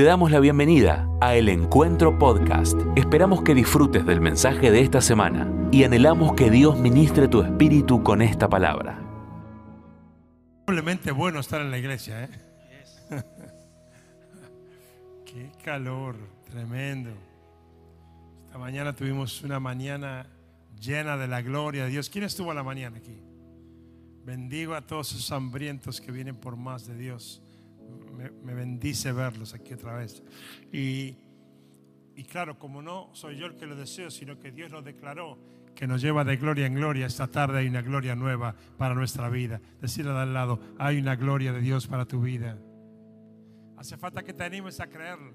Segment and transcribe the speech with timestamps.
[0.00, 2.80] Te damos la bienvenida a El Encuentro Podcast.
[2.96, 8.02] Esperamos que disfrutes del mensaje de esta semana y anhelamos que Dios ministre tu espíritu
[8.02, 8.98] con esta palabra.
[10.60, 12.30] Simplemente bueno estar en la iglesia, ¿eh?
[15.26, 16.16] Qué calor,
[16.50, 17.10] tremendo.
[18.46, 20.26] Esta mañana tuvimos una mañana
[20.80, 22.08] llena de la gloria de Dios.
[22.08, 23.20] ¿Quién estuvo a la mañana aquí?
[24.24, 27.42] Bendigo a todos esos hambrientos que vienen por más de Dios.
[28.42, 30.22] Me, bendice verlos aquí otra vez.
[30.72, 31.16] Y,
[32.14, 35.38] y claro, como no soy yo el que lo deseo, sino que Dios lo declaró,
[35.74, 37.06] que nos lleva de gloria en gloria.
[37.06, 39.60] Esta tarde hay una gloria nueva para nuestra vida.
[39.80, 42.58] Decirle de al lado, hay una gloria de Dios para tu vida.
[43.76, 45.32] Hace falta que te animes a creerlo.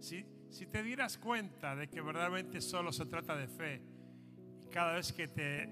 [0.00, 3.82] Si, si te dieras cuenta de que verdaderamente solo se trata de fe,
[4.70, 5.70] cada vez que te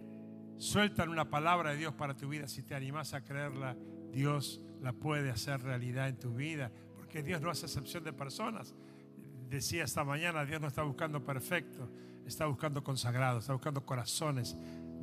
[0.56, 3.76] sueltan una palabra de Dios para tu vida, si te animas a creerla,
[4.14, 8.74] Dios la puede hacer realidad en tu vida, porque Dios no hace excepción de personas.
[9.50, 11.90] Decía esta mañana, Dios no está buscando perfecto,
[12.24, 14.56] está buscando consagrados, está buscando corazones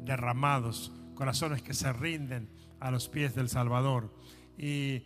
[0.03, 2.49] derramados, corazones que se rinden
[2.79, 4.13] a los pies del Salvador.
[4.57, 5.03] Y,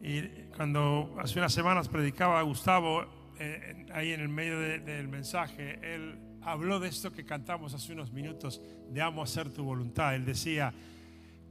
[0.00, 0.22] y
[0.56, 3.04] cuando hace unas semanas predicaba a Gustavo,
[3.38, 7.92] eh, ahí en el medio de, del mensaje, él habló de esto que cantamos hace
[7.92, 10.14] unos minutos, de amo hacer tu voluntad.
[10.14, 10.72] Él decía,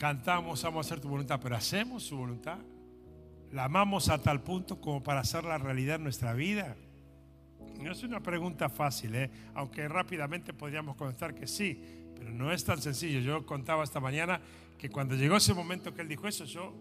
[0.01, 2.57] cantamos, amo hacer tu voluntad, pero hacemos su voluntad.
[3.51, 6.75] La amamos a tal punto como para hacerla realidad en nuestra vida.
[7.79, 9.29] No es una pregunta fácil, ¿eh?
[9.53, 11.79] aunque rápidamente podríamos contestar que sí,
[12.15, 13.19] pero no es tan sencillo.
[13.19, 14.41] Yo contaba esta mañana
[14.79, 16.73] que cuando llegó ese momento que él dijo eso, yo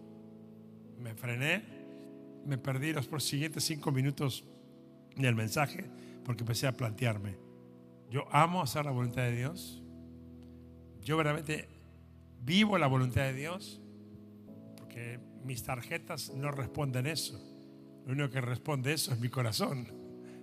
[0.97, 1.61] me frené,
[2.43, 4.45] me perdí los siguientes cinco minutos
[5.15, 5.85] del mensaje
[6.25, 7.37] porque empecé a plantearme,
[8.09, 9.83] yo amo hacer la voluntad de Dios,
[11.03, 11.80] yo verdaderamente
[12.43, 13.79] vivo la voluntad de Dios,
[14.77, 17.39] porque mis tarjetas no responden eso,
[18.05, 19.87] lo único que responde eso es mi corazón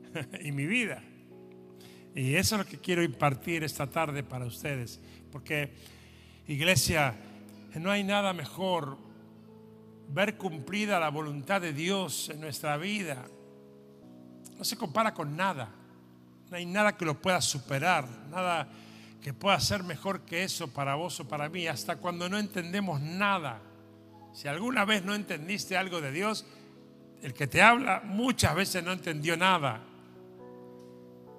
[0.43, 1.03] y mi vida.
[2.15, 5.73] Y eso es lo que quiero impartir esta tarde para ustedes, porque
[6.47, 7.15] iglesia,
[7.77, 8.99] no hay nada mejor
[10.09, 13.27] ver cumplida la voluntad de Dios en nuestra vida.
[14.57, 15.71] No se compara con nada.
[16.51, 18.69] No hay nada que lo pueda superar, nada
[19.23, 23.01] que pueda ser mejor que eso para vos o para mí, hasta cuando no entendemos
[23.01, 23.61] nada.
[24.33, 26.47] Si alguna vez no entendiste algo de Dios,
[27.23, 29.81] el que te habla muchas veces no entendió nada.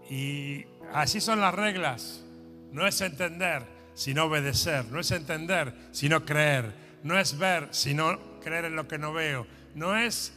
[0.09, 2.23] Y así son las reglas.
[2.71, 4.85] No es entender, sino obedecer.
[4.85, 6.73] No es entender, sino creer.
[7.03, 9.47] No es ver, sino creer en lo que no veo.
[9.75, 10.33] No es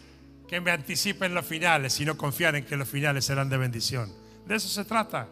[0.46, 4.12] que me anticipen los finales, sino confiar en que los finales serán de bendición.
[4.46, 5.28] De eso se trata,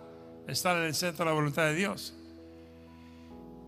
[0.53, 2.15] estar en el centro de la voluntad de Dios.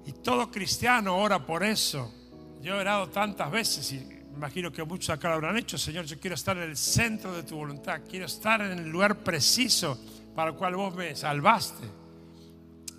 [0.06, 2.12] Y todo cristiano ora por eso.
[2.60, 5.78] Yo he orado tantas veces y imagino que muchos acá lo habrán hecho.
[5.78, 8.00] Señor, yo quiero estar en el centro de tu voluntad.
[8.08, 9.98] Quiero estar en el lugar preciso
[10.34, 11.86] para el cual vos me salvaste.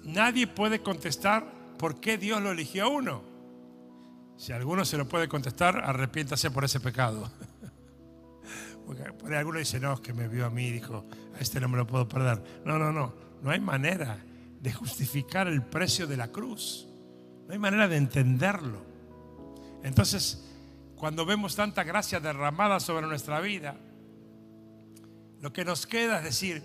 [0.03, 1.45] Nadie puede contestar
[1.77, 3.23] por qué Dios lo eligió a uno.
[4.37, 7.31] Si alguno se lo puede contestar, arrepiéntase por ese pecado.
[8.85, 11.05] Porque alguno dice, no, es que me vio a mí dijo,
[11.35, 12.43] a este no me lo puedo perder.
[12.65, 13.13] No, no, no.
[13.43, 14.17] No hay manera
[14.61, 16.87] de justificar el precio de la cruz.
[17.45, 18.81] No hay manera de entenderlo.
[19.83, 20.45] Entonces,
[20.95, 23.75] cuando vemos tanta gracia derramada sobre nuestra vida,
[25.41, 26.63] lo que nos queda es decir,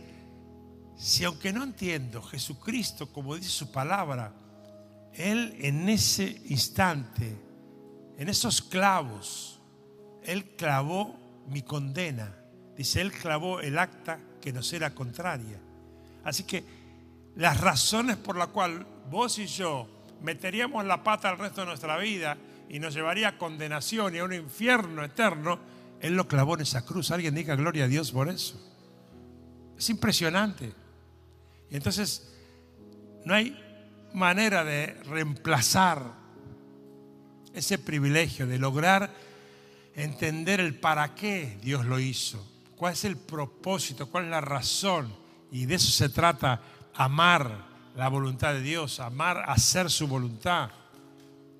[0.97, 4.33] si aunque no entiendo Jesucristo, como dice su palabra,
[5.13, 7.37] Él en ese instante,
[8.17, 9.61] en esos clavos,
[10.23, 11.19] Él clavó
[11.49, 12.37] mi condena.
[12.77, 15.59] Dice, Él clavó el acta que nos era contraria.
[16.25, 16.65] Así que
[17.37, 19.89] las razones por las cuales vos y yo
[20.23, 22.37] meteríamos la pata al resto de nuestra vida
[22.69, 25.59] y nos llevaría a condenación y a un infierno eterno,
[26.01, 27.11] Él lo clavó en esa cruz.
[27.11, 28.61] Alguien diga gloria a Dios por eso.
[29.77, 30.73] Es impresionante.
[31.71, 32.35] Y entonces
[33.25, 33.57] no hay
[34.13, 36.03] manera de reemplazar
[37.55, 39.11] ese privilegio de lograr
[39.95, 42.47] entender el para qué Dios lo hizo,
[42.77, 45.13] cuál es el propósito, cuál es la razón.
[45.51, 46.61] Y de eso se trata,
[46.95, 50.71] amar la voluntad de Dios, amar hacer su voluntad.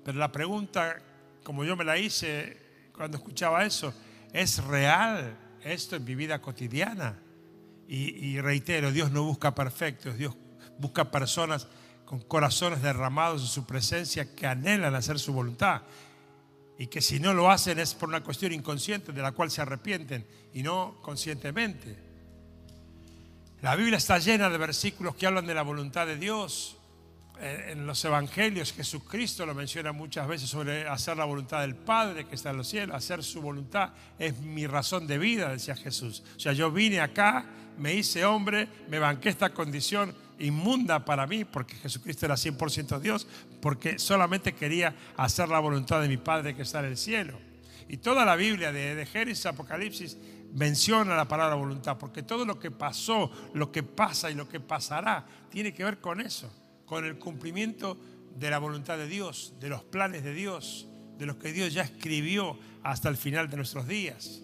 [0.03, 1.01] Pero la pregunta,
[1.43, 2.57] como yo me la hice
[2.93, 3.93] cuando escuchaba eso,
[4.31, 7.19] ¿es real esto en mi vida cotidiana?
[7.91, 10.35] Y, reitero, Dios no busca perfectos, Dios
[10.77, 11.67] busca personas
[12.05, 15.81] con corazones derramados en su presencia que anhelan hacer su voluntad
[16.77, 19.61] y que si no lo hacen es por una cuestión inconsciente de la cual se
[19.61, 22.08] arrepienten y no conscientemente.
[23.61, 26.77] La Biblia está llena de versículos que hablan de la voluntad de Dios.
[27.41, 32.25] eh, en los evangelios Jesucristo lo menciona muchas veces sobre hacer la voluntad del Padre
[32.25, 36.23] que está en los cielos, hacer su voluntad es mi razón de vida, decía Jesús.
[36.35, 37.45] O sea, yo vine acá,
[37.77, 43.27] me hice hombre, me banqué esta condición inmunda para mí, porque Jesucristo era 100% Dios,
[43.61, 47.37] porque solamente quería hacer la voluntad de mi Padre que está en el cielo.
[47.89, 50.17] Y toda la Biblia, de, de Génesis, Apocalipsis,
[50.53, 54.59] menciona la palabra voluntad, porque todo lo que pasó, lo que pasa y lo que
[54.59, 56.51] pasará, tiene que ver con eso
[56.89, 57.97] con el cumplimiento
[58.35, 60.87] de la voluntad de Dios, de los planes de Dios,
[61.19, 64.41] de los que Dios ya escribió hasta el final de nuestros días.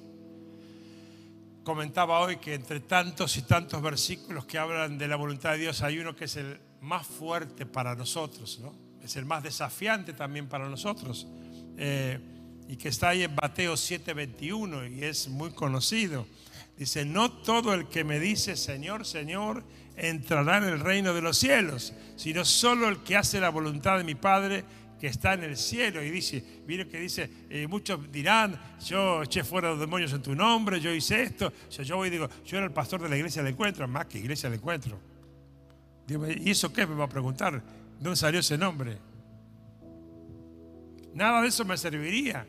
[1.63, 5.81] Comentaba hoy que entre tantos y tantos versículos que hablan de la voluntad de Dios
[5.81, 8.75] hay uno que es el más fuerte para nosotros, ¿no?
[9.01, 11.25] es el más desafiante también para nosotros,
[11.77, 12.19] eh,
[12.67, 16.27] y que está ahí en Mateo 7:21 y es muy conocido.
[16.77, 19.63] Dice, no todo el que me dice Señor, Señor,
[19.95, 24.03] entrará en el reino de los cielos, sino solo el que hace la voluntad de
[24.03, 24.65] mi Padre
[24.99, 26.03] que está en el cielo.
[26.03, 30.35] Y dice, mire que dice, eh, muchos dirán, yo eché fuera los demonios en tu
[30.35, 31.51] nombre, yo hice esto.
[31.69, 34.19] yo voy y digo, yo era el pastor de la iglesia del encuentro, más que
[34.19, 34.99] iglesia del encuentro.
[36.07, 36.85] ¿y eso qué?
[36.85, 37.61] Me va a preguntar,
[37.99, 38.97] ¿dónde salió ese nombre?
[41.13, 42.45] Nada de eso me serviría.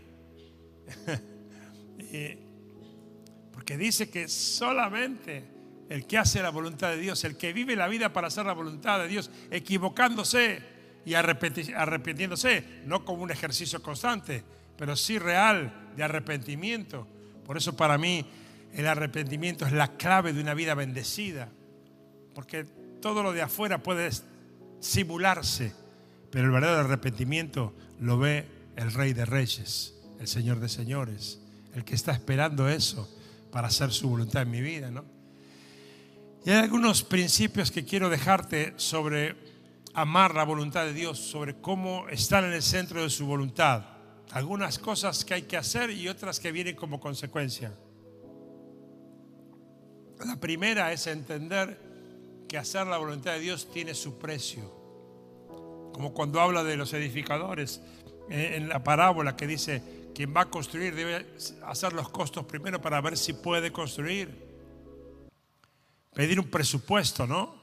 [3.53, 5.57] Porque dice que solamente
[5.89, 8.53] el que hace la voluntad de Dios, el que vive la vida para hacer la
[8.53, 10.61] voluntad de Dios, equivocándose
[11.05, 14.43] y arrepintiéndose, no como un ejercicio constante,
[14.77, 17.07] pero sí real de arrepentimiento.
[17.45, 18.27] Por eso para mí
[18.75, 21.49] el arrepentimiento es la clave de una vida bendecida,
[22.35, 22.65] porque
[23.01, 24.11] todo lo de afuera puede
[24.81, 25.73] simularse,
[26.31, 28.45] pero el verdadero arrepentimiento lo ve
[28.77, 31.39] el Rey de Reyes, el Señor de Señores,
[31.75, 33.09] el que está esperando eso
[33.51, 35.05] para hacer su voluntad en mi vida, ¿no?
[36.45, 39.35] Y hay algunos principios que quiero dejarte sobre
[39.95, 43.85] amar la voluntad de Dios, sobre cómo estar en el centro de su voluntad.
[44.31, 47.73] Algunas cosas que hay que hacer y otras que vienen como consecuencia.
[50.25, 51.81] La primera es entender
[52.49, 54.71] que hacer la voluntad de Dios tiene su precio.
[55.93, 57.81] Como cuando habla de los edificadores
[58.31, 59.83] eh, en la parábola que dice,
[60.17, 61.27] quien va a construir debe
[61.67, 64.47] hacer los costos primero para ver si puede construir
[66.15, 67.55] pedir un presupuesto, ¿no?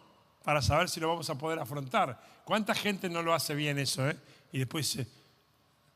[0.44, 2.22] Para saber si lo vamos a poder afrontar.
[2.46, 4.16] ¿Cuánta gente no lo hace bien eso, eh?
[4.52, 5.08] Y después se,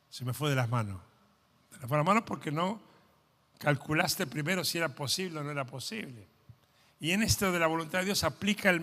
[0.09, 0.99] se me fue de las manos.
[1.69, 2.81] Se me fue de las manos porque no
[3.59, 6.25] calculaste primero si era posible o no era posible.
[6.99, 8.81] Y en esto de la voluntad de Dios aplica el,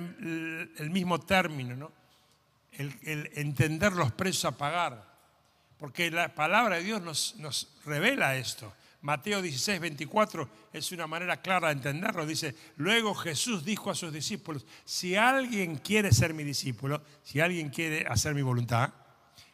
[0.91, 1.91] mismo término, ¿no?
[2.71, 5.14] El, el, entender los precios a pagar.
[5.85, 8.73] Porque la palabra de Dios nos, nos revela esto.
[9.03, 12.25] Mateo 16, 24 es una manera clara de entenderlo.
[12.25, 17.69] Dice, luego Jesús dijo a sus discípulos, si alguien quiere ser mi discípulo, si alguien
[17.69, 18.95] quiere hacer mi voluntad,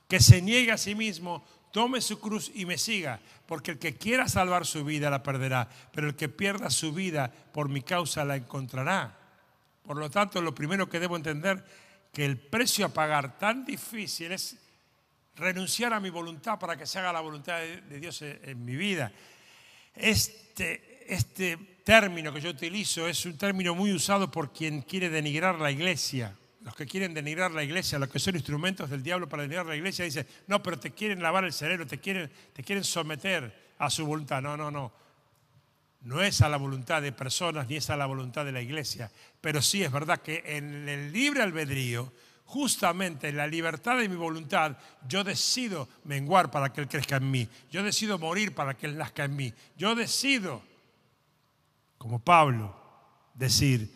[0.07, 3.97] que se niegue a sí mismo, tome su cruz y me siga, porque el que
[3.97, 8.25] quiera salvar su vida la perderá, pero el que pierda su vida por mi causa
[8.25, 9.19] la encontrará.
[9.83, 11.65] Por lo tanto, lo primero que debo entender
[12.13, 14.70] que el precio a pagar tan difícil es
[15.41, 19.11] renunciar a mi voluntad para que se haga la voluntad de Dios en mi vida.
[19.95, 25.59] Este, este término que yo utilizo es un término muy usado por quien quiere denigrar
[25.59, 26.37] la iglesia.
[26.61, 29.77] Los que quieren denigrar la iglesia, los que son instrumentos del diablo para denigrar la
[29.77, 33.89] iglesia, dicen, no, pero te quieren lavar el cerebro, te quieren, te quieren someter a
[33.89, 34.43] su voluntad.
[34.43, 34.93] No, no, no.
[36.03, 39.11] No es a la voluntad de personas ni es a la voluntad de la iglesia.
[39.41, 42.13] Pero sí es verdad que en el libre albedrío
[42.51, 44.77] justamente en la libertad de mi voluntad,
[45.07, 47.49] yo decido menguar para que Él crezca en mí.
[47.71, 49.55] Yo decido morir para que Él nazca en mí.
[49.77, 50.61] Yo decido,
[51.97, 52.77] como Pablo,
[53.35, 53.89] decir,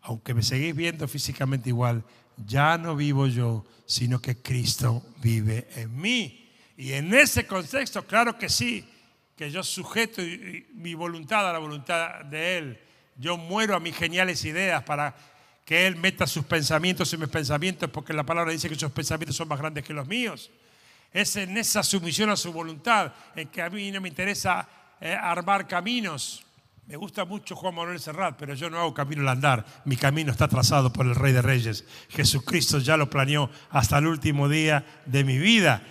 [0.00, 2.02] aunque me seguís viendo físicamente igual,
[2.46, 6.50] ya no vivo yo, sino que Cristo vive en mí.
[6.78, 8.88] Y en ese contexto, claro que sí,
[9.36, 10.22] que yo sujeto
[10.72, 12.80] mi voluntad a la voluntad de Él.
[13.18, 15.14] Yo muero a mis geniales ideas para
[15.64, 19.36] que Él meta sus pensamientos en mis pensamientos, porque la palabra dice que sus pensamientos
[19.36, 20.50] son más grandes que los míos.
[21.12, 24.68] Es en esa sumisión a su voluntad, en que a mí no me interesa
[25.00, 26.44] eh, armar caminos.
[26.86, 29.64] Me gusta mucho Juan Manuel Serrat, pero yo no hago camino al andar.
[29.86, 31.84] Mi camino está trazado por el Rey de Reyes.
[32.10, 35.82] Jesucristo ya lo planeó hasta el último día de mi vida.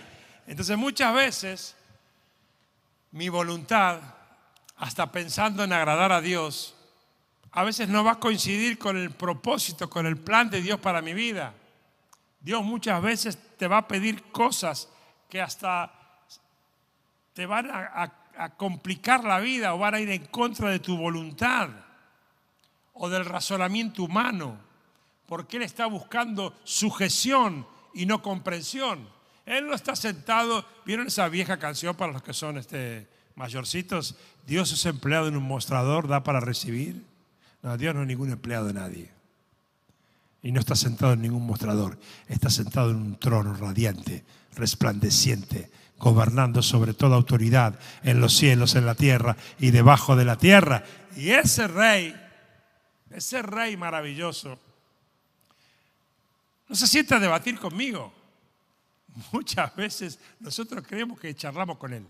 [0.46, 1.76] Entonces muchas veces
[3.10, 4.00] mi voluntad,
[4.76, 6.73] hasta pensando en agradar a Dios,
[7.56, 11.00] a veces no va a coincidir con el propósito, con el plan de Dios para
[11.00, 11.54] mi vida.
[12.40, 14.88] Dios muchas veces te va a pedir cosas
[15.30, 15.92] que hasta
[17.32, 18.12] te van a,
[18.56, 21.68] complicar la vida o van a ir en contra de tu voluntad
[22.92, 24.58] o del razonamiento humano,
[25.26, 29.08] porque Él está buscando sujeción y no comprensión.
[29.46, 33.06] Él no está sentado, ¿vieron esa vieja canción para los que son este,
[33.36, 34.16] mayorcitos?
[34.44, 37.13] Dios es empleado en un mostrador, da para recibir.
[37.64, 39.10] No, Dios no es ningún empleado de nadie.
[40.42, 44.22] Y no está sentado en ningún mostrador, está sentado en un trono radiante,
[44.54, 50.36] resplandeciente, gobernando sobre toda autoridad en los cielos, en la tierra y debajo de la
[50.36, 50.84] tierra.
[51.16, 52.14] Y ese rey,
[53.10, 54.58] ese rey maravilloso,
[56.68, 58.12] no se sienta a debatir conmigo.
[59.32, 62.06] Muchas veces nosotros creemos que charlamos con él.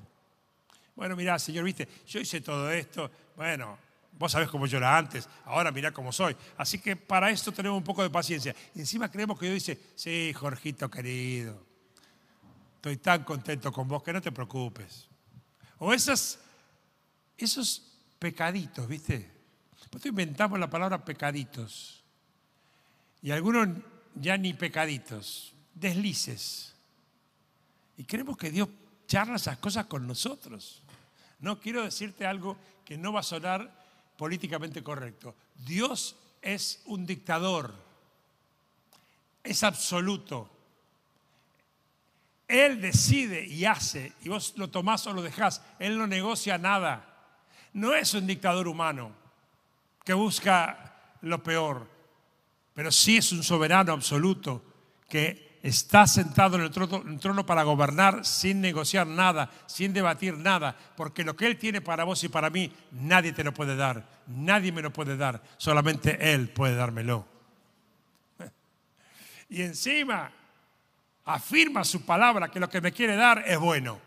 [0.97, 3.09] Bueno, mira, Señor, viste, yo hice todo esto.
[3.37, 3.79] Bueno,
[4.19, 6.37] vos sabés cómo yo era antes, ahora mirá cómo soy.
[6.57, 8.55] Así que para esto tenemos un poco de paciencia.
[8.75, 11.65] Encima creemos que Dios dice, sí, Jorgito querido,
[12.77, 15.09] estoy tan contento con vos que no te preocupes.
[15.79, 16.39] O esas,
[17.37, 17.83] esos
[18.19, 19.31] pecaditos, ¿viste?
[19.73, 22.03] Nosotros inventamos la palabra pecaditos.
[23.23, 23.69] Y algunos
[24.15, 26.75] ya ni pecaditos, deslices.
[27.97, 28.69] Y creemos que Dios
[29.07, 30.83] charla esas cosas con nosotros.
[31.41, 33.84] No quiero decirte algo que no va a sonar
[34.17, 35.35] políticamente correcto.
[35.55, 37.75] Dios es un dictador,
[39.43, 40.51] es absoluto.
[42.47, 45.63] Él decide y hace, y vos lo tomás o lo dejás.
[45.79, 47.11] Él no negocia nada.
[47.73, 49.13] No es un dictador humano
[50.05, 51.89] que busca lo peor,
[52.75, 54.63] pero sí es un soberano absoluto
[55.09, 61.25] que está sentado en el, trono, para gobernar sin negociar nada, sin debatir nada, porque
[61.25, 64.73] lo que Él tiene para vos y para mí, nadie te lo puede dar, nadie
[64.73, 67.27] me lo puede dar, solamente Él puede dármelo.
[69.49, 70.31] Y encima
[71.25, 73.99] afirma su palabra que lo que me quiere dar es bueno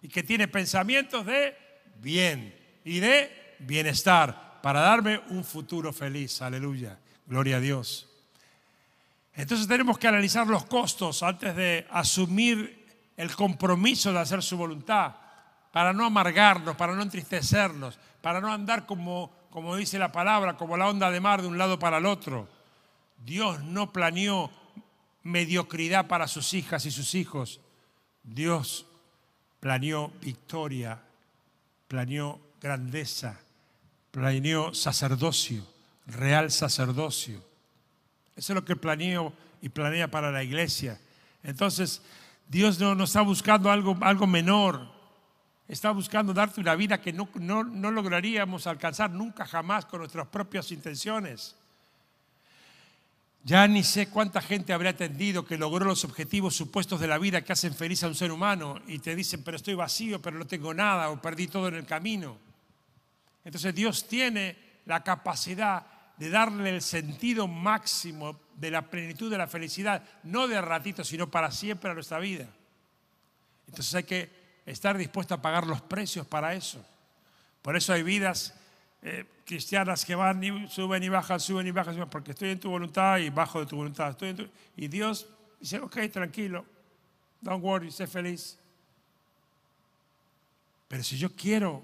[0.00, 1.56] y que tiene pensamientos de
[1.96, 6.40] bien y de bienestar para darme un futuro feliz.
[6.40, 6.98] Aleluya.
[7.26, 8.13] Gloria a Dios.
[9.36, 12.84] Entonces tenemos que analizar los costos antes de asumir
[13.16, 15.14] el compromiso de hacer su voluntad,
[15.72, 20.76] para no amargarnos, para no entristecernos, para no andar como, como dice la palabra, como
[20.76, 22.48] la onda de mar de un lado para el otro.
[23.24, 24.50] Dios no planeó
[25.22, 27.60] mediocridad para sus hijas y sus hijos.
[28.22, 28.86] Dios
[29.58, 31.02] planeó victoria,
[31.88, 33.40] planeó grandeza,
[34.10, 35.66] planeó sacerdocio,
[36.06, 37.53] real sacerdocio.
[38.36, 41.00] Eso es lo que planeo y planea para la iglesia.
[41.42, 42.02] Entonces,
[42.48, 44.92] Dios no, está buscando algo, algo menor.
[45.66, 50.70] Está buscando darte una vida que no, no lograríamos alcanzar nunca jamás con nuestras propias
[50.72, 51.56] intenciones.
[53.46, 57.42] Ya ni sé cuánta gente habrá atendido que logró los objetivos supuestos de la vida
[57.42, 60.46] que hacen feliz a un ser humano y te dicen, pero estoy vacío, pero no
[60.46, 62.38] tengo nada o perdí todo en el camino.
[63.44, 65.86] Entonces Dios tiene la capacidad
[66.16, 71.30] de darle el sentido máximo de la plenitud de la felicidad, no de ratito, sino
[71.30, 72.48] para siempre a nuestra vida.
[73.66, 74.30] Entonces hay que
[74.66, 76.84] estar dispuesto a pagar los precios para eso.
[77.62, 78.54] Por eso hay vidas
[79.02, 82.70] eh, cristianas que van y suben y bajan, suben y bajan, porque estoy en tu
[82.70, 84.16] voluntad y bajo de tu voluntad.
[84.76, 85.26] Y Dios
[85.58, 86.64] dice, ok, tranquilo,
[87.40, 88.58] don't worry, sé feliz.
[90.88, 91.82] Pero si yo quiero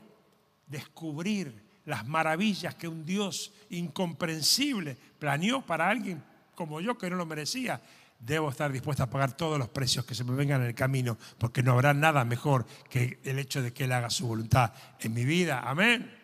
[0.67, 6.23] descubrir las maravillas que un Dios incomprensible planeó para alguien
[6.55, 7.81] como yo que no lo merecía,
[8.21, 11.19] debo estar dispuesto a pagar todos los precios que se me vengan en el camino,
[11.37, 15.13] porque no habrá nada mejor que el hecho de que Él haga su voluntad en
[15.13, 15.63] mi vida.
[15.67, 16.17] Amén.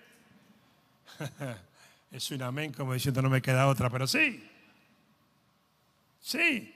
[2.13, 4.49] Es un amén como diciendo no me queda otra, pero sí.
[6.21, 6.73] Sí.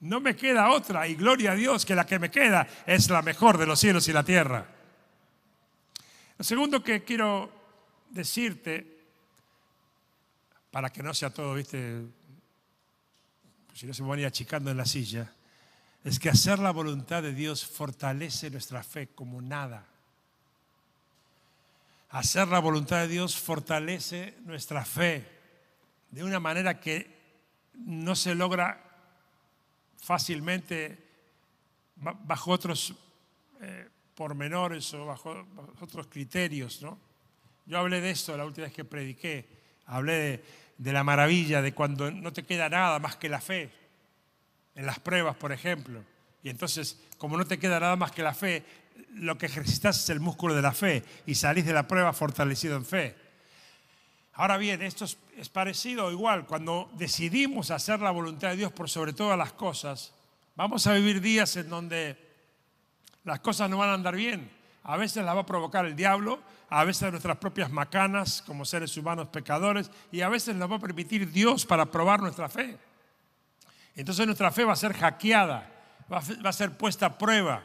[0.00, 3.22] No me queda otra y gloria a Dios que la que me queda es la
[3.22, 4.66] mejor de los cielos y la tierra.
[6.36, 7.59] Lo segundo que quiero
[8.10, 9.00] decirte,
[10.70, 12.04] para que no sea todo, viste,
[13.74, 15.32] si no se van a ir achicando en la silla,
[16.04, 19.86] es que hacer la voluntad de Dios fortalece nuestra fe como nada.
[22.10, 25.26] Hacer la voluntad de Dios fortalece nuestra fe
[26.10, 27.18] de una manera que
[27.74, 28.84] no se logra
[29.96, 31.06] fácilmente
[31.96, 32.94] bajo otros
[33.60, 35.46] eh, pormenores o bajo
[35.80, 37.09] otros criterios, ¿no?
[37.66, 39.46] Yo hablé de esto la última vez que prediqué.
[39.86, 40.42] Hablé
[40.78, 43.70] de, la maravilla de cuando no te queda nada más que la fe.
[44.74, 46.02] En las pruebas, por ejemplo.
[46.42, 48.64] Y entonces, como no te queda nada más que la fe,
[49.14, 52.76] lo que ejercitas es el músculo de la fe y salís de la prueba fortalecido
[52.76, 53.16] en fe.
[54.34, 56.46] Ahora bien, esto es, es parecido o igual.
[56.46, 60.14] Cuando decidimos hacer la voluntad de Dios por sobre todas las cosas,
[60.56, 62.16] vamos a vivir días en donde
[63.24, 64.50] las cosas no van a andar bien.
[64.84, 66.40] A veces las va a provocar el diablo,
[66.70, 70.80] a veces nuestras propias macanas como seres humanos pecadores y a veces nos va a
[70.80, 72.78] permitir Dios para probar nuestra fe.
[73.96, 75.68] Entonces nuestra fe va a ser hackeada,
[76.08, 77.64] va a ser puesta a prueba.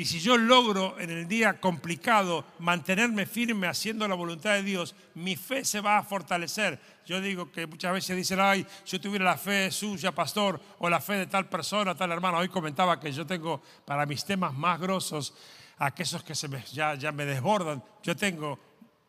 [0.00, 4.94] Y si yo logro en el día complicado mantenerme firme haciendo la voluntad de Dios,
[5.14, 6.80] mi fe se va a fortalecer.
[7.04, 10.88] Yo digo que muchas veces dicen, ay, si yo tuviera la fe suya, pastor, o
[10.88, 12.38] la fe de tal persona, tal hermano.
[12.38, 15.34] Hoy comentaba que yo tengo para mis temas más grosos,
[15.80, 18.58] aquellos que se me, ya, ya me desbordan, yo tengo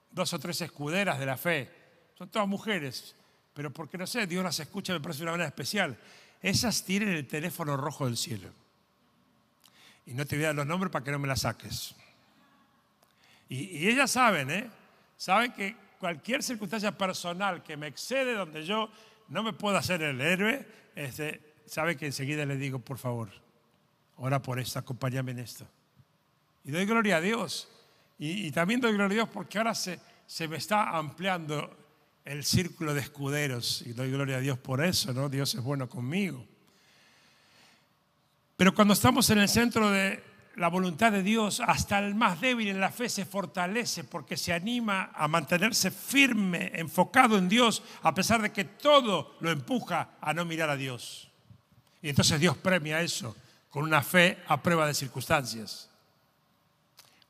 [0.09, 1.69] dos o tres escuderas de la fe.
[2.17, 3.13] Son todas mujeres,
[3.53, 5.97] pero porque no sé, Dios las escucha, me parece de una manera especial.
[6.41, 8.49] Esas tienen el teléfono rojo del cielo.
[10.05, 11.93] Y no te voy a dar los nombres para que no me las saques.
[13.49, 14.69] Y, ellas saben, ¿eh?
[15.17, 18.89] Saben que cualquier circunstancia personal que me excede donde yo
[19.27, 23.29] no me puedo hacer el héroe, este, sabe que enseguida le digo, por favor,
[24.15, 25.67] ora por esto, acompáñame en esto.
[26.63, 27.67] Y doy gloria a Dios.
[28.19, 31.75] Y, también doy gloria a Dios porque ahora se, se me está ampliando
[32.23, 33.81] el círculo de escuderos.
[33.85, 35.27] Y doy gloria a Dios por eso, ¿no?
[35.27, 36.45] Dios es bueno conmigo.
[38.57, 40.23] Pero cuando estamos en el centro de
[40.55, 44.53] la voluntad de Dios, hasta el más débil en la fe se fortalece porque se
[44.53, 50.33] anima a mantenerse firme, enfocado en Dios, a pesar de que todo lo empuja a
[50.33, 51.29] no mirar a Dios.
[52.01, 53.35] Y entonces Dios premia eso
[53.69, 55.90] con una fe a prueba de circunstancias.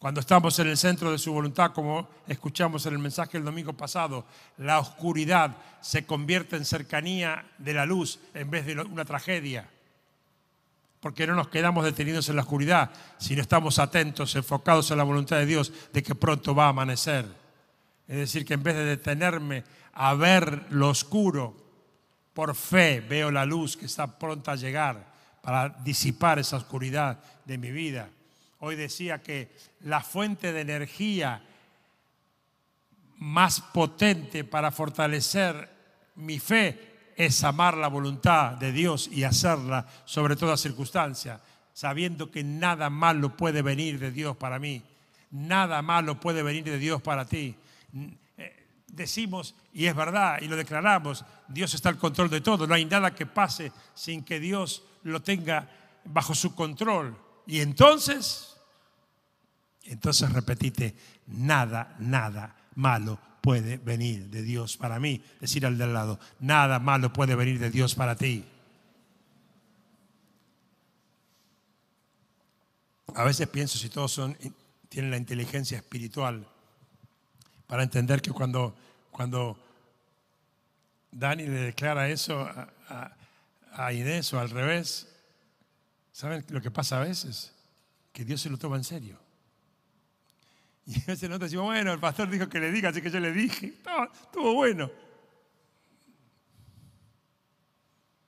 [0.02, 3.74] Cuando estamos en el centro de su voluntad, como escuchamos en el mensaje el domingo
[3.74, 4.26] pasado,
[4.58, 9.70] la oscuridad se convierte en cercanía de la luz en vez de una tragedia
[11.00, 15.38] porque no nos quedamos detenidos en la oscuridad, sino estamos atentos, enfocados en la voluntad
[15.38, 17.26] de Dios de que pronto va a amanecer.
[18.08, 21.58] Es decir, que en vez de detenerme a ver lo oscuro,
[22.34, 27.58] por fe veo la luz que está pronta a llegar para disipar esa oscuridad de
[27.58, 28.10] mi vida.
[28.64, 29.52] Hoy decía que
[29.82, 31.42] la fuente de energía
[33.18, 35.68] más potente para fortalecer
[36.16, 41.42] mi fe es amar la voluntad de Dios y hacerla sobre toda circunstancia,
[41.74, 44.84] sabiendo que nada malo puede venir de Dios para mí,
[45.32, 47.56] nada malo puede venir de Dios para ti.
[48.38, 52.76] Eh, decimos, y es verdad, y lo declaramos, Dios está al control de todo, no
[52.76, 55.68] hay nada que pase sin que Dios lo tenga
[56.06, 57.18] bajo su control.
[57.48, 58.51] Y entonces,
[59.84, 60.96] entonces repetite,
[61.28, 65.24] nada, nada malo puede venir de Dios para mí.
[65.40, 68.46] Decir al del lado, nada malo puede venir de Dios para ti.
[73.16, 74.38] A veces pienso si todos son,
[74.88, 76.48] tienen la inteligencia espiritual
[77.68, 78.76] para entender que cuando,
[79.10, 79.58] cuando
[81.12, 83.16] Dani le declara eso a,
[83.74, 85.08] a Inés o al revés,
[86.12, 87.54] ¿saben lo que pasa a veces?
[88.14, 89.31] Que Dios se lo toma en serio.
[90.86, 93.20] Y a veces nosotros decimos, bueno, el pastor dijo que le diga, así que yo
[93.20, 93.74] le dije.
[94.24, 94.92] estuvo bueno.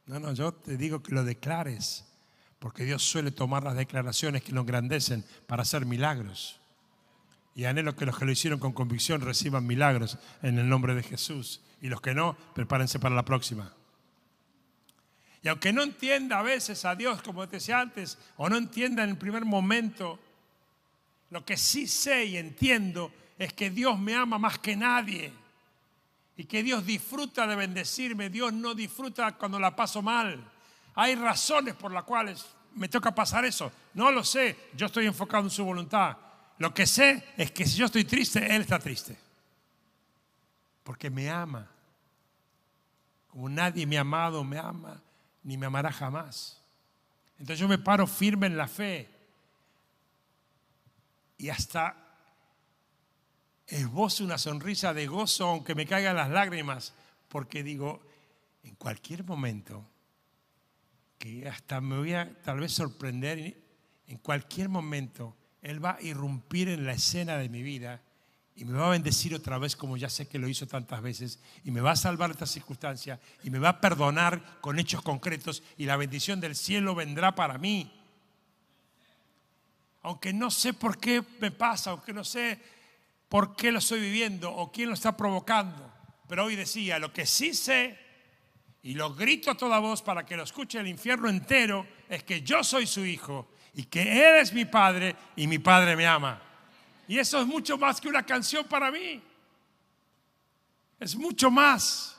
[0.05, 2.05] No, no, yo te digo que lo declares,
[2.59, 6.59] porque Dios suele tomar las declaraciones que lo engrandecen para hacer milagros.
[7.55, 11.03] Y anhelo que los que lo hicieron con convicción reciban milagros en el nombre de
[11.03, 11.61] Jesús.
[11.81, 13.73] Y los que no, prepárense para la próxima.
[15.43, 19.03] Y aunque no entienda a veces a Dios, como te decía antes, o no entienda
[19.03, 20.19] en el primer momento,
[21.33, 25.33] lo que sí sé y entiendo es que Dios me ama más que nadie
[26.37, 28.29] y que Dios disfruta de bendecirme.
[28.29, 30.43] Dios no disfruta cuando la paso mal.
[30.93, 33.71] Hay razones por las cuales me toca pasar eso.
[33.95, 36.15] No lo sé, yo estoy enfocado en su voluntad.
[36.59, 39.17] Lo que sé es que si yo estoy triste, Él está triste.
[40.83, 41.67] Porque me ama.
[43.29, 45.01] Como nadie me ha amado, me ama,
[45.41, 46.61] ni me amará jamás.
[47.39, 49.12] Entonces yo me paro firme en la fe
[51.37, 51.97] y hasta
[53.67, 56.93] esbozo una sonrisa de gozo aunque me caigan las lágrimas,
[57.27, 58.01] porque digo,
[58.63, 59.85] en cualquier momento,
[61.17, 63.57] que hasta me voy a tal vez sorprender,
[64.07, 68.01] en cualquier momento Él va a irrumpir en la escena de mi vida
[68.55, 71.39] y me va a bendecir otra vez como ya sé que lo hizo tantas veces
[71.63, 75.63] y me va a salvar esta circunstancia y me va a perdonar con hechos concretos
[75.77, 77.91] y la bendición del cielo vendrá para mí
[80.03, 82.59] aunque no sé por qué me pasa, aunque no sé
[83.29, 85.91] por qué lo estoy viviendo o quién lo está provocando.
[86.27, 87.97] Pero hoy decía, lo que sí sé,
[88.83, 92.41] y lo grito a toda voz para que lo escuche el infierno entero, es que
[92.41, 96.41] yo soy su hijo y que Él es mi padre y mi padre me ama.
[97.07, 99.21] Y eso es mucho más que una canción para mí.
[100.99, 102.17] Es mucho más.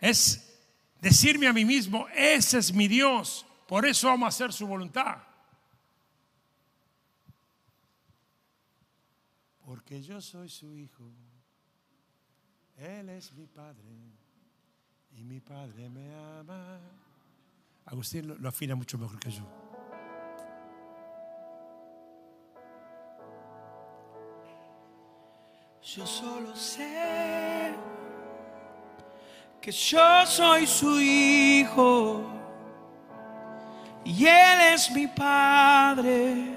[0.00, 0.58] Es
[1.00, 5.31] decirme a mí mismo, ese es mi Dios, por eso vamos a hacer su voluntad.
[9.64, 11.04] Porque yo soy su hijo,
[12.76, 13.90] Él es mi Padre
[15.12, 16.80] y mi Padre me ama.
[17.84, 19.44] Agustín lo, afina mucho mejor que yo.
[25.82, 27.74] Yo solo sé
[29.60, 32.20] que yo soy su hijo
[34.04, 36.56] y él es mi padre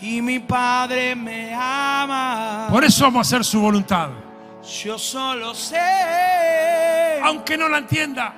[0.00, 2.66] y mi padre me ama.
[2.70, 4.08] Por eso vamos a hacer su voluntad.
[4.82, 8.32] Yo solo sé Aunque no la entienda,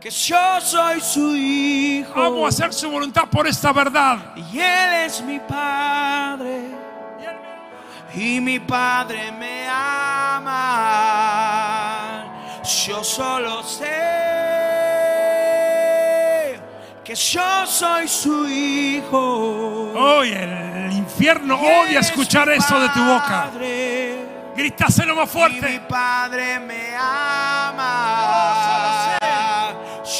[0.00, 4.18] que yo soy su hijo vamos a hacer su voluntad por esta verdad.
[4.36, 6.60] y él es mi padre.
[8.14, 10.58] y mi padre me ama.
[12.86, 14.30] Yo solo sé
[17.12, 19.92] que yo soy su hijo.
[19.94, 23.50] Hoy el infierno odia es escuchar eso de tu boca.
[23.52, 24.24] padre,
[24.56, 25.80] Grításelo más Y mi fuerte.
[25.88, 27.88] padre me ama.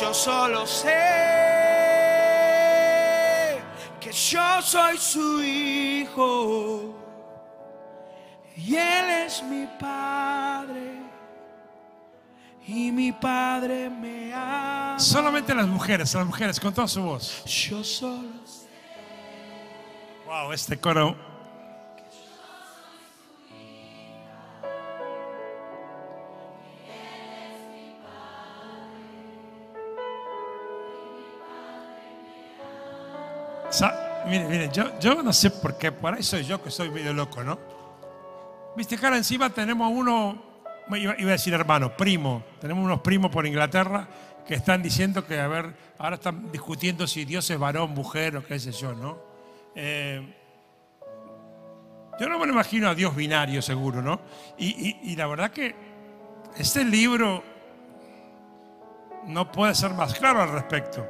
[0.00, 0.98] Yo solo sé
[3.98, 6.94] que yo soy su hijo.
[8.54, 11.00] Y él es mi padre.
[12.66, 14.98] Y mi padre me ama.
[14.98, 17.44] Solamente las mujeres, las mujeres, con toda su voz.
[17.44, 18.66] Yo solo sé.
[20.26, 21.16] Wow, este coro.
[33.70, 36.90] Sa- Mire, mire, yo, yo no sé por qué, por ahí soy yo que soy
[36.90, 37.58] medio loco, ¿no?
[38.76, 40.40] Viste ahora encima tenemos uno,
[40.96, 44.08] iba, a decir hermano, primo, tenemos unos primos por Inglaterra
[44.46, 48.44] que están diciendo que, a ver, ahora están discutiendo si Dios es varón, mujer o
[48.44, 49.18] qué sé yo, ¿no?
[49.74, 50.20] Eh,
[52.18, 54.20] yo no me lo imagino a Dios binario, seguro, ¿no?
[54.58, 55.74] Y la verdad que
[56.56, 57.42] este libro
[59.26, 61.06] no puede ser más claro al respecto.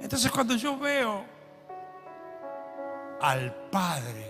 [0.00, 1.24] Entonces cuando yo veo
[3.20, 4.29] al Padre,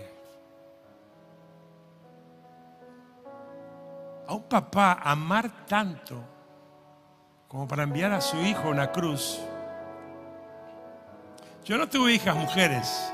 [4.27, 6.21] a un papá amar tanto
[7.47, 9.39] como para enviar a su hijo a una cruz.
[11.65, 13.11] Yo no tuve hijas mujeres,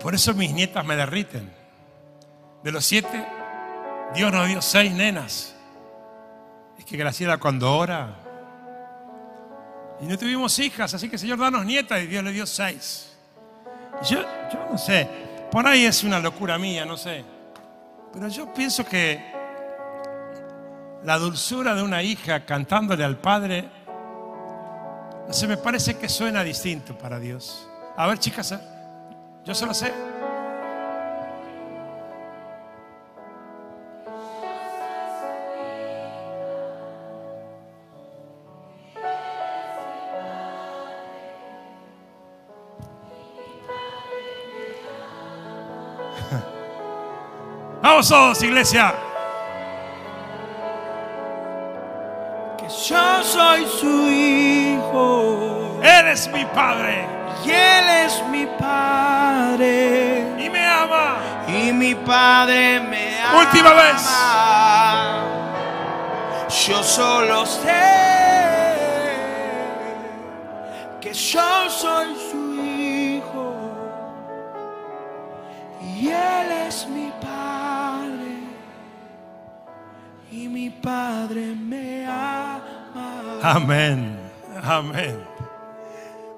[0.00, 1.50] por eso mis nietas me derriten.
[2.62, 3.26] De los siete,
[4.14, 5.54] Dios nos dio seis nenas.
[6.78, 8.16] Es que Graciela cuando ora.
[10.00, 13.16] Y no tuvimos hijas, así que Señor, danos nietas y Dios le dio seis.
[14.02, 14.20] Yo,
[14.52, 15.08] yo no sé,
[15.50, 17.24] por ahí es una locura mía, no sé.
[18.12, 19.35] Pero yo pienso que
[21.04, 23.68] la dulzura de una hija cantándole al padre,
[25.26, 27.68] no sé, me parece que suena distinto para Dios.
[27.96, 28.60] A ver, chicas, ¿eh?
[29.44, 29.92] yo se lo sé.
[47.82, 49.05] Vamos todos, iglesia.
[53.26, 55.80] Soy su hijo.
[55.82, 57.06] Eres mi padre
[57.44, 60.34] Y él es mi padre.
[60.38, 61.16] y me ama.
[61.48, 63.38] Y mi padre me ama.
[63.40, 64.02] Última vez.
[66.66, 67.84] Yo solo sé
[71.00, 73.54] que yo soy su hijo.
[75.94, 78.34] Y él es mi padre.
[80.32, 82.62] Y mi padre me ama.
[83.42, 84.18] Amén,
[84.62, 85.24] amén.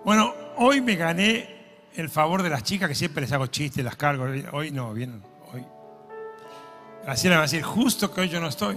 [0.05, 1.57] Bueno, hoy me gané
[1.95, 4.27] el favor de las chicas que siempre les hago chistes, las cargo.
[4.53, 5.65] Hoy no, bien, hoy.
[7.03, 8.77] Graciela va a decir, justo que hoy yo no estoy.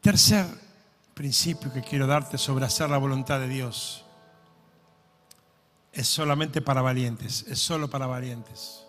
[0.00, 0.46] Tercer
[1.14, 4.04] principio que quiero darte sobre hacer la voluntad de Dios.
[5.92, 8.84] Es solamente para valientes, es solo para valientes.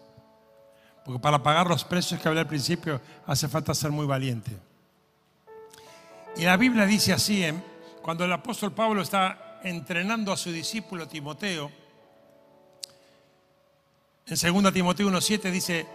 [1.05, 4.66] Porque para pagar los precios que hablé al principio hace falta ser muy valiente.
[6.37, 7.63] Y la Biblia dice así, en-
[8.01, 11.71] cuando el apóstol Pablo está entrenando a su discípulo Timoteo,
[14.27, 15.85] en 2 Timoteo 1.7 dice,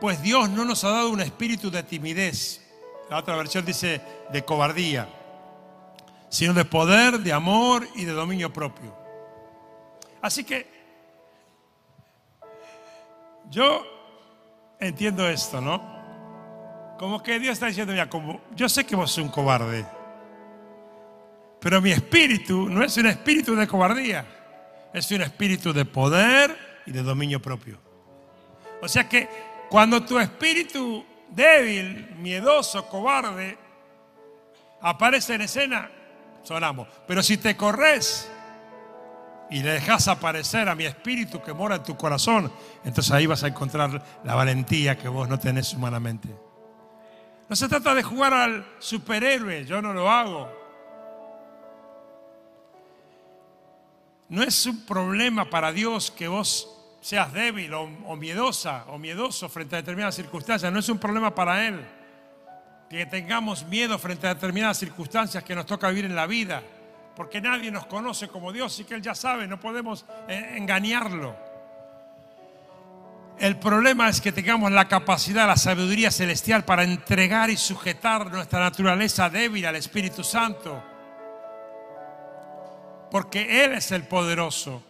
[0.00, 2.60] pues Dios no nos ha dado un espíritu de timidez,
[3.10, 4.00] la otra versión dice
[4.32, 5.08] de cobardía,
[6.28, 8.94] sino de poder, de amor y de dominio propio.
[10.20, 10.66] Así que
[13.50, 13.84] yo
[14.80, 15.97] entiendo esto, ¿no?
[16.98, 18.08] Como que Dios está diciendo, mira,
[18.56, 19.86] yo sé que vos sos un cobarde,
[21.60, 24.26] pero mi espíritu no es un espíritu de cobardía,
[24.92, 26.56] es un espíritu de poder
[26.86, 27.78] y de dominio propio.
[28.82, 29.28] O sea que
[29.70, 33.56] cuando tu espíritu débil, miedoso, cobarde,
[34.80, 35.90] aparece en escena,
[36.42, 36.88] sonamos.
[37.06, 38.28] Pero si te corres
[39.50, 42.52] y le dejas aparecer a mi espíritu que mora en tu corazón,
[42.84, 46.47] entonces ahí vas a encontrar la valentía que vos no tenés humanamente.
[47.48, 50.52] No se trata de jugar al superhéroe, yo no lo hago.
[54.28, 56.68] No es un problema para Dios que vos
[57.00, 60.70] seas débil o, miedosa o miedoso frente a determinadas circunstancias.
[60.70, 61.80] No es un problema para Él
[62.90, 66.62] que tengamos miedo frente a determinadas circunstancias que nos toca vivir en la vida.
[67.16, 71.47] Porque nadie nos conoce como Dios y que Él ya sabe, no podemos eh, engañarlo.
[73.40, 78.58] El problema es que tengamos la capacidad, la sabiduría celestial para entregar y sujetar nuestra
[78.60, 80.82] naturaleza débil al Espíritu Santo
[83.10, 84.82] porque Él es el poderoso,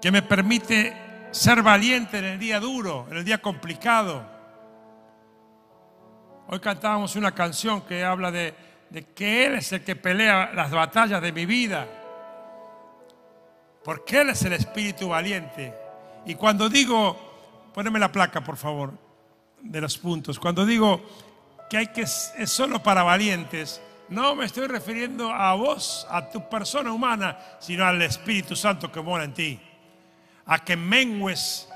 [0.00, 0.94] que me permite
[1.30, 4.24] ser valiente en el día duro, en el día complicado.
[6.48, 8.54] Hoy cantábamos una canción que habla de,
[9.14, 11.86] que Él es el que pelea las batallas de mi vida,
[13.84, 15.74] porque Él es el espíritu valiente.
[16.24, 18.92] Y cuando digo, poneme la placa por favor,
[19.60, 21.00] de los puntos, cuando digo
[21.70, 26.48] que hay que es solo para valientes, no me estoy refiriendo a vos, a tu
[26.48, 29.60] persona humana, sino al Espíritu Santo que mora en ti.
[30.46, 31.68] A que mengues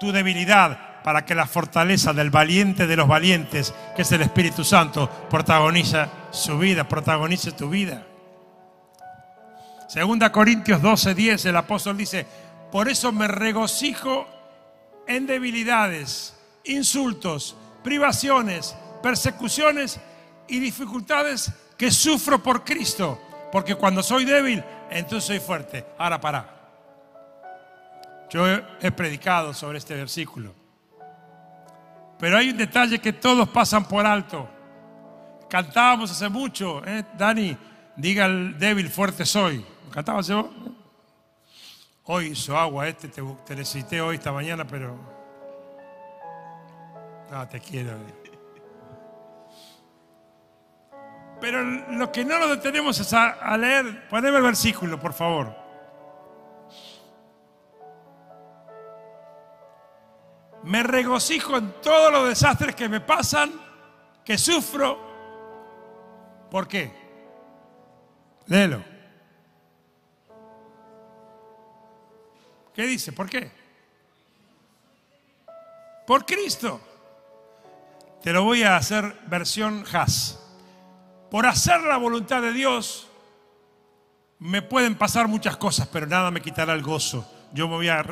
[0.00, 4.64] tu debilidad para que la fortaleza del valiente de los valientes, que es el Espíritu
[4.64, 8.04] Santo, protagoniza su vida, protagonice tu vida.
[9.86, 12.26] Segunda Corintios 12, 10, el apóstol dice,
[12.70, 14.26] por eso me regocijo
[15.06, 20.00] en debilidades, insultos, privaciones, persecuciones
[20.48, 23.20] y dificultades que sufro por Cristo.
[23.52, 25.86] Porque cuando soy débil, entonces soy fuerte.
[25.98, 26.56] Ahora para.
[28.28, 30.52] Yo he, predicado sobre este versículo.
[32.18, 34.48] Pero hay un detalle que todos pasan por alto.
[35.48, 37.04] Cantábamos hace mucho, ¿eh?
[37.16, 37.56] Dani,
[37.94, 39.64] diga el débil, fuerte soy.
[39.92, 40.50] ¿Cantabas yo?
[42.06, 44.96] Hoy hizo agua este, te, te necesité hoy esta mañana, pero...
[47.30, 47.98] No, te quiero.
[51.40, 55.54] Pero lo que no nos detenemos es a, leer, poneme el versículo, por favor.
[60.62, 63.52] Me regocijo en todos los desastres que me pasan,
[64.24, 64.98] que sufro.
[66.50, 66.92] ¿Por qué?
[68.46, 68.95] Léelo.
[72.76, 73.10] ¿Qué dice?
[73.10, 73.50] ¿Por qué?
[76.06, 76.80] Por Cristo.
[78.22, 80.46] Te lo voy a hacer versión Haas
[81.30, 83.08] por hacer la voluntad de Dios,
[84.38, 87.30] me pueden pasar muchas cosas, pero nada me quitará el gozo.
[87.52, 88.04] Yo me voy a,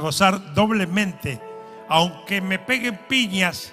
[0.00, 1.40] gozar doblemente,
[1.88, 3.72] aunque me peguen piñas,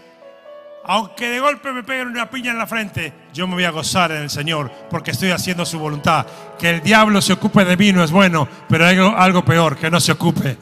[0.86, 4.12] aunque de golpe me peguen una piña en la frente, yo me voy a gozar
[4.12, 6.26] en el Señor, porque estoy haciendo su voluntad.
[6.60, 9.90] Que el diablo se ocupe de mí no es bueno, pero hay algo, peor, que
[9.90, 10.58] no se ocupe.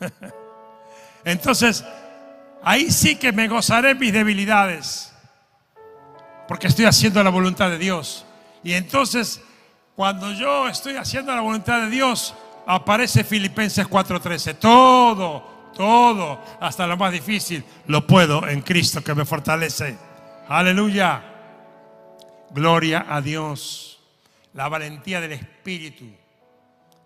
[1.24, 1.84] Entonces,
[2.62, 5.14] ahí sí que me gozaré mis debilidades
[6.46, 8.26] porque estoy haciendo la voluntad de Dios.
[8.62, 9.40] Y entonces,
[9.96, 12.34] cuando yo estoy haciendo la voluntad de Dios,
[12.66, 14.54] aparece Filipenses 4:13.
[14.54, 19.96] Todo, todo, hasta lo más difícil, lo puedo en Cristo que me fortalece.
[20.48, 21.22] Aleluya.
[22.50, 24.00] Gloria a Dios.
[24.52, 26.04] La valentía del Espíritu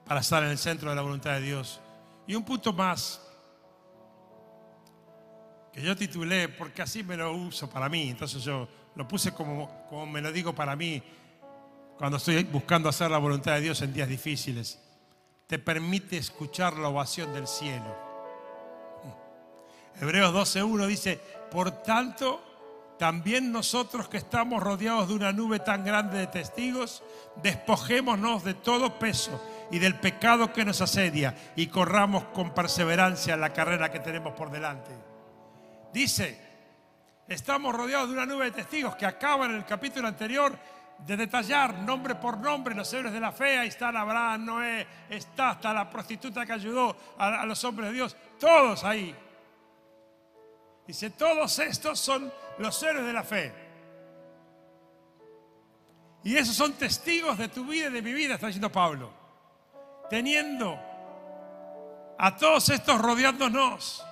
[0.07, 1.81] para estar en el centro de la voluntad de Dios.
[2.26, 3.20] Y un punto más
[5.72, 9.87] que yo titulé, porque así me lo uso para mí, entonces yo lo puse como,
[9.88, 11.02] como me lo digo para mí
[11.96, 14.81] cuando estoy buscando hacer la voluntad de Dios en días difíciles.
[15.46, 18.08] Te permite escuchar la ovación del cielo.
[20.01, 22.43] Hebreos 12.1 dice, por tanto,
[22.99, 27.03] también nosotros que estamos rodeados de una nube tan grande de testigos,
[27.43, 33.53] despojémonos de todo peso y del pecado que nos asedia y corramos con perseverancia la
[33.53, 34.91] carrera que tenemos por delante.
[35.93, 36.49] Dice,
[37.29, 40.59] Estamos rodeados de una nube de testigos que acaban en el capítulo anterior
[41.07, 43.59] de detallar nombre por nombre los héroes de la fe.
[43.59, 47.97] Ahí están Abraham, Noé, está hasta la prostituta que ayudó a, a los hombres de
[47.97, 48.17] Dios.
[48.41, 49.15] Todos ahí.
[50.88, 53.53] Dice, todos estos son los héroes de la fe.
[56.24, 59.12] Y esos son testigos de tu vida y de mi vida, está diciendo Pablo.
[60.11, 60.77] Teniendo
[62.18, 64.05] a todos estos rodeándonos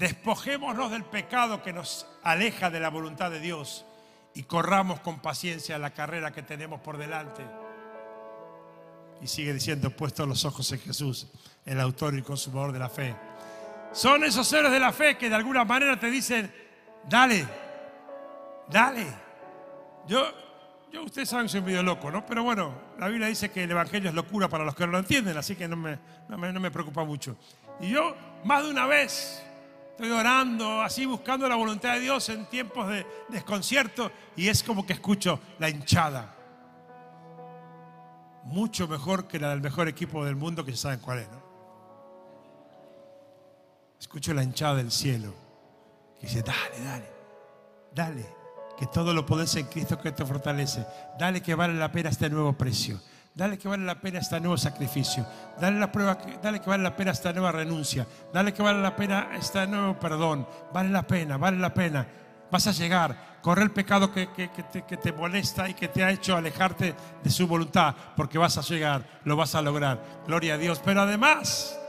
[0.00, 3.84] Despojémonos del pecado que nos aleja de la voluntad de Dios
[4.34, 7.44] y corramos con paciencia la carrera que tenemos por delante.
[9.20, 11.26] Y sigue diciendo, puesto los ojos en Jesús,
[11.66, 13.14] el autor y consumador de la fe.
[13.92, 16.52] Son esos seres de la fe que de alguna manera te dicen,
[17.08, 17.46] dale,
[18.70, 19.06] Dale.
[20.06, 20.24] Yo,
[20.92, 22.24] yo, ustedes saben que soy medio loco, ¿no?
[22.24, 24.98] Pero bueno, la Biblia dice que el Evangelio es locura para los que no lo
[24.98, 25.98] entienden, así que no me,
[26.28, 27.36] no me, no me preocupa mucho.
[27.80, 29.42] Y yo, más de una vez,
[29.90, 34.86] estoy orando, así buscando la voluntad de Dios en tiempos de desconcierto, y es como
[34.86, 36.36] que escucho la hinchada.
[38.44, 41.49] Mucho mejor que la del mejor equipo del mundo que ya saben cuál es, ¿no?
[44.00, 45.34] Escucho la hinchada del cielo
[46.18, 47.12] que dice, dale, dale,
[47.94, 48.26] dale,
[48.78, 50.86] que todo lo podés en Cristo que te fortalece.
[51.18, 52.98] Dale que vale la pena este nuevo precio.
[53.34, 55.26] Dale que vale la pena este nuevo sacrificio.
[55.60, 58.06] Dale, la prueba, dale que vale la pena esta nueva renuncia.
[58.32, 60.48] Dale que vale la pena este nuevo perdón.
[60.72, 62.06] Vale la pena, vale la pena.
[62.50, 63.38] Vas a llegar.
[63.42, 66.94] Corre el pecado que, que, te, que te molesta y que te ha hecho alejarte
[67.22, 67.94] de su voluntad.
[68.16, 70.22] Porque vas a llegar, lo vas a lograr.
[70.26, 70.80] Gloria a Dios.
[70.84, 71.79] Pero además,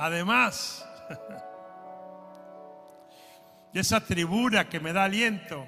[0.00, 0.88] además,
[3.74, 5.66] y esa tribuna que me da aliento,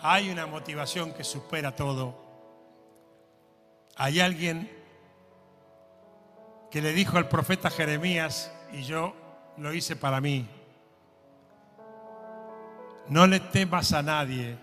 [0.00, 2.24] hay una motivación que supera todo.
[3.96, 4.70] Hay alguien
[6.70, 9.14] que le dijo al profeta Jeremías, y yo
[9.56, 10.48] lo hice para mí,
[13.08, 14.56] no le temas a nadie,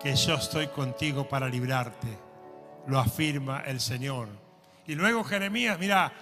[0.00, 2.18] que yo estoy contigo para librarte,
[2.88, 4.28] lo afirma el Señor.
[4.84, 6.12] Y luego Jeremías, mira,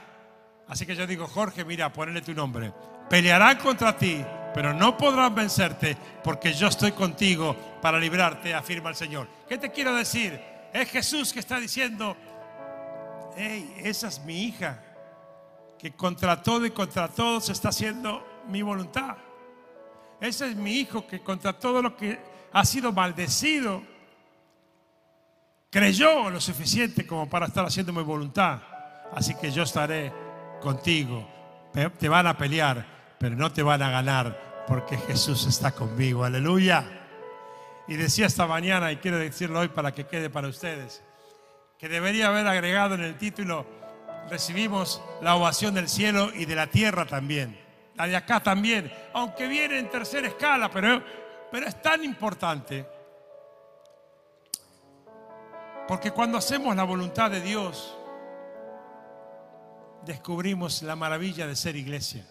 [0.70, 2.72] así que yo digo, Jorge, mira, ponle tu nombre.
[3.10, 8.96] Pelearán contra ti, pero no podrán vencerte porque yo estoy contigo para librarte, afirma el
[8.96, 9.28] Señor.
[9.48, 10.40] ¿Qué te quiero decir?
[10.72, 12.16] Es Jesús que está diciendo,
[13.36, 14.80] hey, esa es mi hija,
[15.78, 19.16] que contra todo y contra todos está haciendo mi voluntad.
[20.20, 22.18] Ese es mi hijo que contra todo lo que
[22.52, 23.82] ha sido maldecido,
[25.70, 28.60] creyó lo suficiente como para estar haciendo mi voluntad.
[29.12, 30.12] Así que yo estaré
[30.60, 31.26] contigo.
[31.98, 36.24] Te van a pelear, pero no te van a ganar porque Jesús está conmigo.
[36.24, 36.84] Aleluya.
[37.88, 41.02] Y decía esta mañana, y quiero decirlo hoy para que quede para ustedes,
[41.76, 43.66] que debería haber agregado en el título,
[44.30, 47.58] recibimos la ovación del cielo y de la tierra también.
[47.96, 51.02] La de acá también, aunque viene en tercera escala, pero,
[51.50, 52.86] pero es tan importante.
[55.88, 57.98] Porque cuando hacemos la voluntad de Dios,
[60.04, 62.26] descubrimos la maravilla de ser iglesia.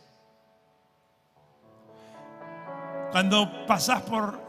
[3.11, 4.39] Cuando pasás por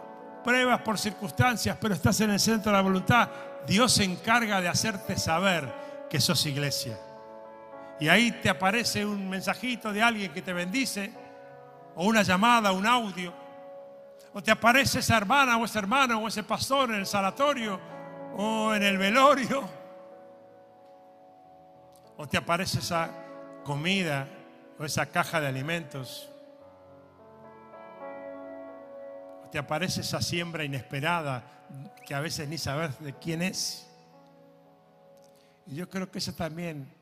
[0.44, 3.28] pruebas, por circunstancias, pero estás en el centro de la voluntad,
[3.66, 5.72] Dios se encarga de hacerte saber
[6.09, 6.98] que sos iglesia.
[7.98, 11.12] Y ahí te aparece un mensajito de alguien que te bendice,
[11.94, 13.33] o una llamada, un audio,
[14.33, 17.80] o te aparece esa hermana o ese hermano o ese pastor en el sanatorio
[18.37, 19.68] o en el velorio,
[22.20, 23.11] o te aparece esa
[23.64, 24.28] comida
[24.78, 26.28] o esa caja de alimentos
[29.50, 31.42] te aparece esa siembra inesperada
[32.06, 33.87] que a veces ni sabes de quién es.
[35.66, 36.92] Y yo creo que eso también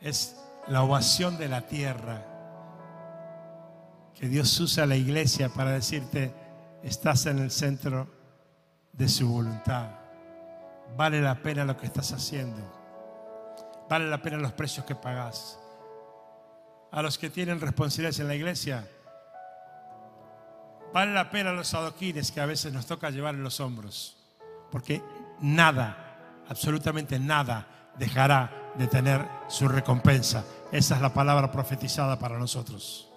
[0.00, 0.36] es
[0.68, 2.24] la ovación de la tierra.
[4.14, 6.32] Que Dios usa la iglesia para decirte,
[6.82, 8.06] estás en el centro
[8.92, 9.88] de su voluntad.
[10.96, 12.79] Vale la pena lo que estás haciendo.
[13.90, 15.58] Vale la pena los precios que pagas.
[16.92, 18.88] A los que tienen responsabilidades en la iglesia,
[20.92, 24.16] Vale la pena los adoquines que a veces nos toca llevar en los hombros,
[24.72, 25.02] porque
[25.40, 30.44] nada, absolutamente nada, dejará de tener su recompensa.
[30.72, 33.08] Esa es la palabra profetizada para nosotros.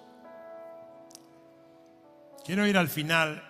[2.46, 3.42] Quiero ir al final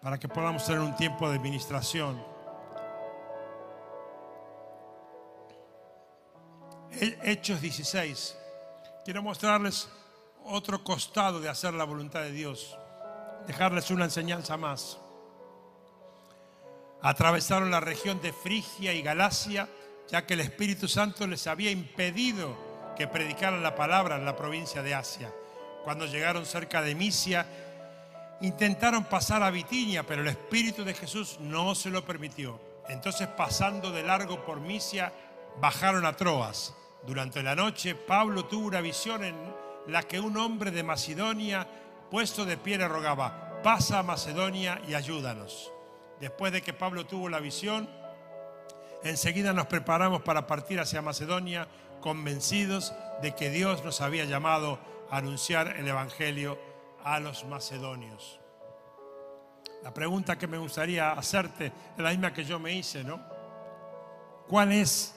[0.00, 2.22] para que podamos tener un tiempo de administración.
[7.00, 8.36] Hechos 16.
[9.04, 9.88] Quiero mostrarles
[10.44, 12.76] otro costado de hacer la voluntad de Dios
[13.48, 14.98] dejarles una enseñanza más.
[17.00, 19.68] Atravesaron la región de Frigia y Galacia,
[20.08, 22.56] ya que el Espíritu Santo les había impedido
[22.94, 25.32] que predicaran la palabra en la provincia de Asia.
[25.82, 27.46] Cuando llegaron cerca de Misia,
[28.42, 32.60] intentaron pasar a Bitinia, pero el Espíritu de Jesús no se lo permitió.
[32.88, 35.10] Entonces, pasando de largo por Misia,
[35.58, 36.74] bajaron a Troas.
[37.06, 39.36] Durante la noche, Pablo tuvo una visión en
[39.86, 41.66] la que un hombre de Macedonia
[42.10, 45.72] puesto de pie le rogaba, pasa a Macedonia y ayúdanos.
[46.20, 47.88] Después de que Pablo tuvo la visión,
[49.02, 51.68] enseguida nos preparamos para partir hacia Macedonia,
[52.00, 54.78] convencidos de que Dios nos había llamado
[55.10, 56.58] a anunciar el Evangelio
[57.04, 58.40] a los macedonios.
[59.82, 63.20] La pregunta que me gustaría hacerte es la misma que yo me hice, ¿no?
[64.48, 65.14] ¿Cuál es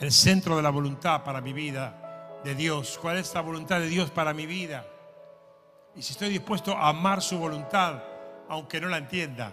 [0.00, 2.98] el centro de la voluntad para mi vida de Dios?
[3.00, 4.84] ¿Cuál es la voluntad de Dios para mi vida?
[5.94, 8.02] y si estoy dispuesto a amar su voluntad,
[8.48, 9.52] aunque no la entienda.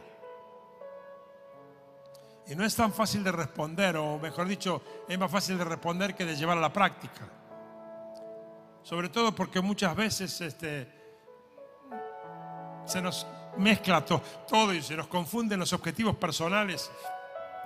[2.48, 6.16] Y no es tan fácil de responder, o mejor dicho, es más fácil de responder
[6.16, 7.28] que de llevar a la práctica.
[8.84, 10.88] Sobre todo porque muchas veces este,
[12.86, 13.28] se nos
[13.58, 16.90] mezcla todo y se nos confunden los objetivos personales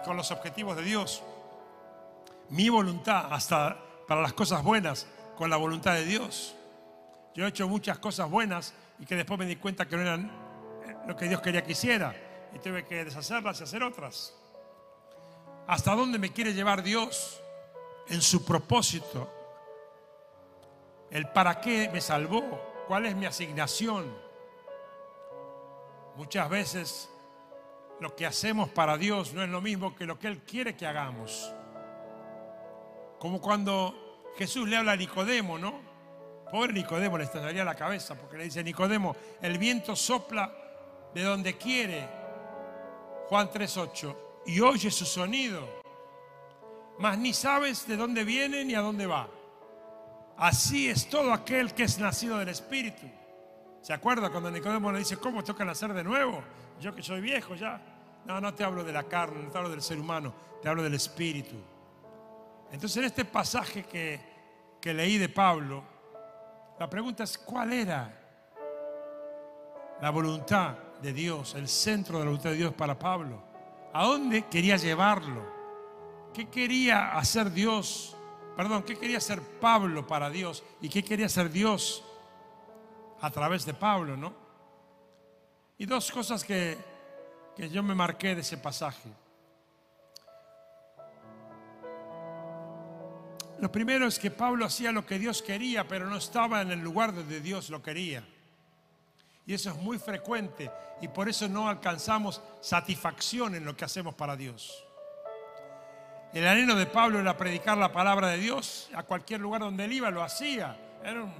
[0.03, 1.21] con los objetivos de Dios.
[2.51, 3.77] Mi voluntad, hasta
[4.07, 6.55] para las cosas buenas, con la voluntad de Dios.
[7.33, 10.31] Yo he hecho muchas cosas buenas y que después me di cuenta que no eran
[11.07, 12.13] lo que Dios quería que hiciera
[12.53, 14.35] y tuve que deshacerlas y hacer otras.
[15.65, 17.41] ¿Hasta dónde me quiere llevar Dios
[18.09, 19.31] en su propósito?
[21.09, 24.13] El para qué me salvó, cuál es mi asignación.
[26.17, 27.09] Muchas veces
[28.01, 30.85] lo que hacemos para Dios no es lo mismo que lo que Él quiere que
[30.85, 31.53] hagamos.
[33.21, 35.79] Como cuando Jesús le habla a Nicodemo, ¿no?
[36.51, 40.51] Pobre Nicodemo le estallaría la cabeza porque le dice, Nicodemo, el viento sopla
[41.13, 42.09] de donde quiere.
[43.29, 44.15] Juan 3.8.
[44.47, 45.83] Y oye su sonido.
[46.97, 49.27] Mas ni sabes de dónde viene ni a dónde va.
[50.37, 53.07] Así es todo aquel que es nacido del Espíritu.
[53.83, 56.43] ¿Se acuerda cuando Nicodemo le dice, ¿cómo toca nacer de nuevo?
[56.79, 57.79] Yo que soy viejo ya.
[58.25, 60.81] No, no te hablo de la carne, no te hablo del ser humano, te hablo
[60.81, 61.70] del Espíritu.
[62.71, 64.19] Entonces en este pasaje que,
[64.79, 65.83] que leí de Pablo,
[66.79, 68.17] la pregunta es, ¿cuál era
[70.01, 73.43] la voluntad de Dios, el centro de la voluntad de Dios para Pablo?
[73.93, 75.45] ¿A dónde quería llevarlo?
[76.33, 78.15] ¿Qué quería hacer Dios?
[78.55, 80.63] Perdón, ¿qué quería hacer Pablo para Dios?
[80.79, 82.03] ¿Y qué quería hacer Dios
[83.19, 84.33] a través de Pablo, no?
[85.77, 86.77] Y dos cosas que,
[87.55, 89.09] que yo me marqué de ese pasaje.
[93.61, 96.79] Lo primero es que Pablo hacía lo que Dios quería, pero no estaba en el
[96.79, 98.23] lugar donde Dios lo quería.
[99.45, 104.15] Y eso es muy frecuente y por eso no alcanzamos satisfacción en lo que hacemos
[104.15, 104.83] para Dios.
[106.33, 109.93] El anhelo de Pablo era predicar la palabra de Dios a cualquier lugar donde él
[109.93, 110.75] iba, lo hacía.
[111.03, 111.33] Era un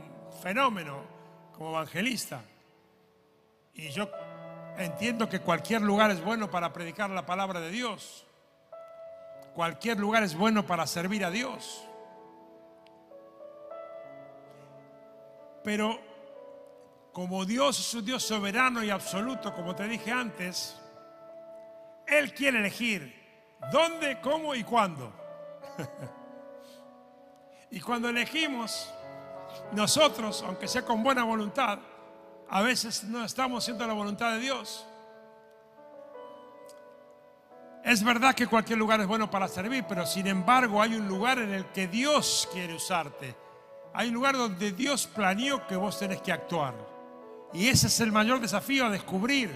[0.43, 1.03] fenómeno
[1.53, 2.43] como evangelista.
[3.73, 4.11] Y yo
[4.77, 8.27] entiendo que cualquier lugar es bueno para predicar la palabra de Dios.
[9.55, 11.87] Cualquier lugar es bueno para servir a Dios.
[15.63, 15.99] Pero
[17.11, 20.75] como Dios es un Dios soberano y absoluto, como te dije antes,
[22.07, 23.13] Él quiere elegir
[23.71, 25.13] dónde, cómo y cuándo.
[27.71, 28.91] y cuando elegimos,
[29.73, 31.79] nosotros, aunque sea con buena voluntad,
[32.49, 34.87] a veces no estamos haciendo la voluntad de Dios.
[37.83, 41.39] Es verdad que cualquier lugar es bueno para servir, pero sin embargo hay un lugar
[41.39, 43.35] en el que Dios quiere usarte
[43.93, 46.73] hay un lugar donde Dios planeó que vos tenés que actuar.
[47.53, 49.51] Y ese es el mayor desafío a descubrir.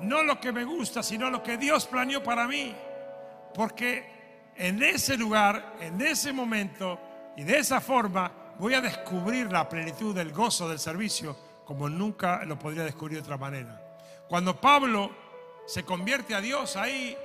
[0.00, 2.74] No lo que me gusta, sino lo que Dios planeó para mí.
[3.54, 6.98] Porque en ese lugar, en ese momento
[7.36, 12.44] y de esa forma voy a descubrir la plenitud del gozo del servicio como nunca
[12.44, 13.80] lo podría descubrir de otra manera.
[14.28, 15.10] Cuando Pablo
[15.66, 17.16] se convierte a Dios ahí,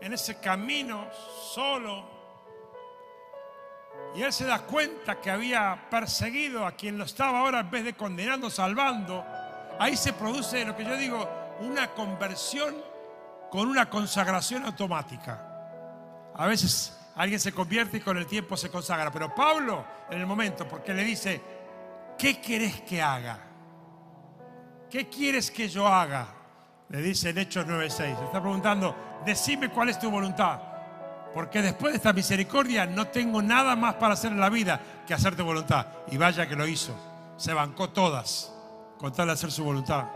[0.00, 1.08] en ese camino
[1.52, 2.15] solo,
[4.16, 7.84] y él se da cuenta que había perseguido a quien lo estaba ahora en vez
[7.84, 9.22] de condenando, salvando.
[9.78, 11.28] Ahí se produce lo que yo digo,
[11.60, 12.74] una conversión
[13.50, 16.32] con una consagración automática.
[16.34, 19.10] A veces alguien se convierte y con el tiempo se consagra.
[19.10, 21.42] Pero Pablo, en el momento, porque le dice,
[22.16, 23.38] ¿qué querés que haga?
[24.90, 26.26] ¿Qué quieres que yo haga?
[26.88, 28.18] Le dice en Hechos 9:6.
[28.18, 28.96] Le está preguntando,
[29.26, 30.75] decime cuál es tu voluntad.
[31.36, 35.12] Porque después de esta misericordia no tengo nada más para hacer en la vida que
[35.12, 35.86] hacerte voluntad.
[36.10, 36.96] Y vaya que lo hizo.
[37.36, 38.54] Se bancó todas
[38.96, 40.06] con tal de hacer su voluntad.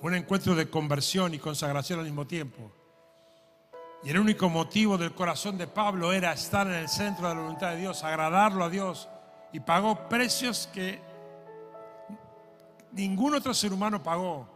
[0.00, 2.72] Fue un encuentro de conversión y consagración al mismo tiempo.
[4.04, 7.40] Y el único motivo del corazón de Pablo era estar en el centro de la
[7.42, 9.10] voluntad de Dios, agradarlo a Dios.
[9.52, 10.98] Y pagó precios que
[12.92, 14.48] ningún otro ser humano pagó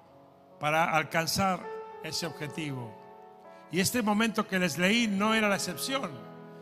[0.58, 1.60] para alcanzar
[2.02, 3.03] ese objetivo.
[3.74, 6.08] Y este momento que les leí no era la excepción.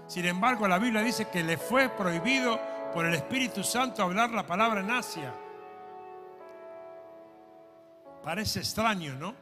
[0.06, 2.58] Sin embargo, la Biblia dice que le fue prohibido
[2.94, 5.34] por el Espíritu Santo hablar la palabra en Asia.
[8.24, 9.34] Parece extraño, ¿no?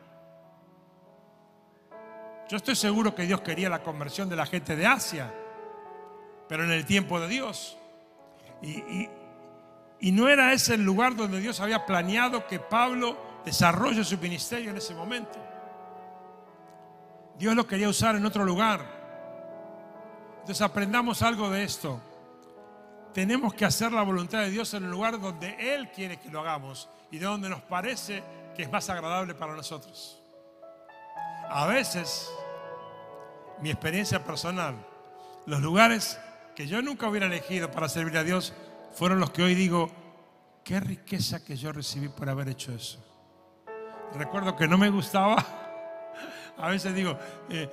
[2.48, 5.32] Yo estoy seguro que Dios quería la conversión de la gente de Asia,
[6.48, 7.78] pero en el tiempo de Dios.
[8.62, 9.08] Y,
[10.00, 14.70] y no era ese el lugar donde Dios había planeado que Pablo desarrolle su ministerio
[14.72, 15.49] en ese momento.
[17.40, 18.84] Dios lo quería usar en otro lugar.
[20.40, 21.98] Entonces aprendamos algo de esto.
[23.14, 26.40] tenemos que hacer la voluntad de Dios en el lugar donde Él quiere que lo
[26.40, 28.22] hagamos y de donde nos parece
[28.54, 30.20] que es más agradable para nosotros.
[31.48, 32.30] A veces,
[33.62, 34.76] mi experiencia personal,
[35.46, 36.20] los lugares
[36.54, 38.52] que yo nunca hubiera elegido para servir a Dios
[38.92, 39.90] fueron los que hoy digo,
[40.62, 43.02] qué riqueza que yo recibí por haber hecho eso.
[44.14, 45.59] Recuerdo que no me gustaba.
[46.62, 47.16] A veces digo,
[47.48, 47.68] eh,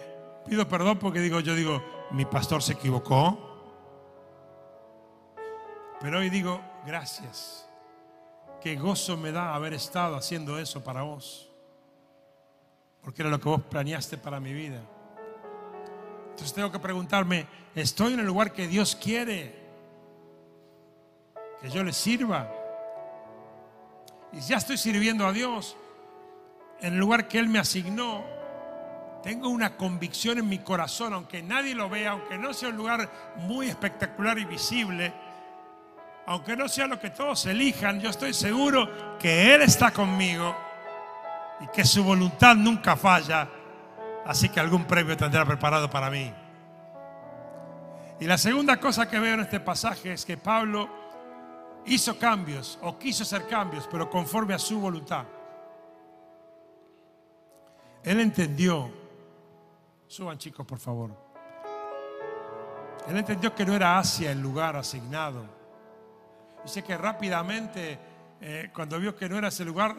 [0.47, 3.37] pido perdón porque digo, yo digo, mi pastor se equivocó.
[5.99, 7.67] Pero hoy digo, gracias.
[8.61, 11.49] Qué gozo me da haber estado haciendo eso para vos.
[13.01, 14.81] Porque era lo que vos planeaste para mi vida.
[16.29, 19.55] Entonces tengo que preguntarme, ¿estoy en el lugar que Dios quiere?
[21.61, 22.51] Que yo le sirva.
[24.33, 25.75] Y ya estoy sirviendo a Dios
[26.79, 28.36] en el lugar que Él me asignó.
[29.27, 33.35] Tengo una convicción en mi corazón, aunque nadie lo vea, aunque no sea un lugar
[33.35, 35.13] muy espectacular y visible
[36.27, 40.55] aunque no sea lo que todos elijan, yo estoy seguro que Él está conmigo
[41.59, 43.49] y que su voluntad nunca falla.
[44.25, 46.33] Así que algún premio tendrá preparado para mí.
[48.21, 50.89] Y la segunda cosa que veo en este pasaje es que Pablo
[51.85, 55.25] hizo cambios o quiso hacer cambios, pero conforme a su voluntad.
[58.03, 59.06] Él entendió,
[60.07, 61.11] suban chicos por favor,
[63.07, 65.57] él entendió que no era Asia el lugar asignado
[66.67, 67.97] Dice que rápidamente,
[68.41, 69.95] eh, cuando vio que no era ese lugar,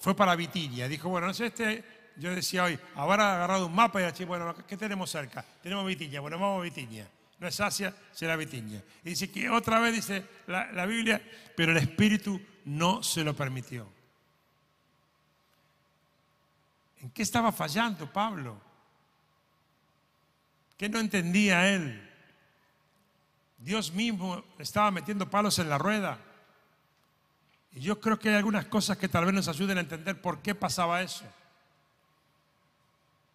[0.00, 0.88] fue para Vitinia.
[0.88, 1.84] Dijo, bueno, no sé, este,
[2.16, 5.44] yo decía hoy, ahora ha agarrado un mapa y dicho, bueno, ¿qué tenemos cerca?
[5.62, 7.08] Tenemos Vitinia, bueno, vamos a Vitinia.
[7.38, 8.82] No es Asia, será Vitinia.
[9.04, 11.22] Y dice que otra vez dice la, la Biblia,
[11.54, 13.95] pero el Espíritu no se lo permitió.
[17.06, 18.60] ¿En qué estaba fallando Pablo?
[20.76, 22.02] ¿Qué no entendía él?
[23.58, 26.18] Dios mismo estaba metiendo palos en la rueda.
[27.70, 30.42] Y yo creo que hay algunas cosas que tal vez nos ayuden a entender por
[30.42, 31.24] qué pasaba eso.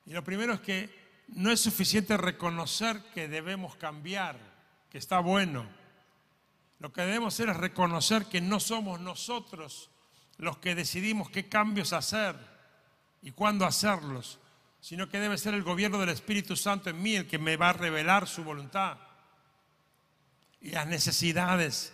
[0.06, 0.94] Y lo primero es que
[1.30, 4.36] no es suficiente reconocer que debemos cambiar,
[4.90, 5.66] que está bueno.
[6.80, 9.90] Lo que debemos hacer es reconocer que no somos nosotros
[10.40, 12.51] los que decidimos qué cambios hacer
[13.22, 14.40] y cuándo hacerlos,
[14.80, 17.70] sino que debe ser el gobierno del Espíritu Santo en mí el que me va
[17.70, 18.98] a revelar su voluntad
[20.60, 21.94] y las necesidades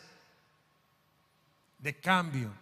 [1.79, 2.53] de cambio.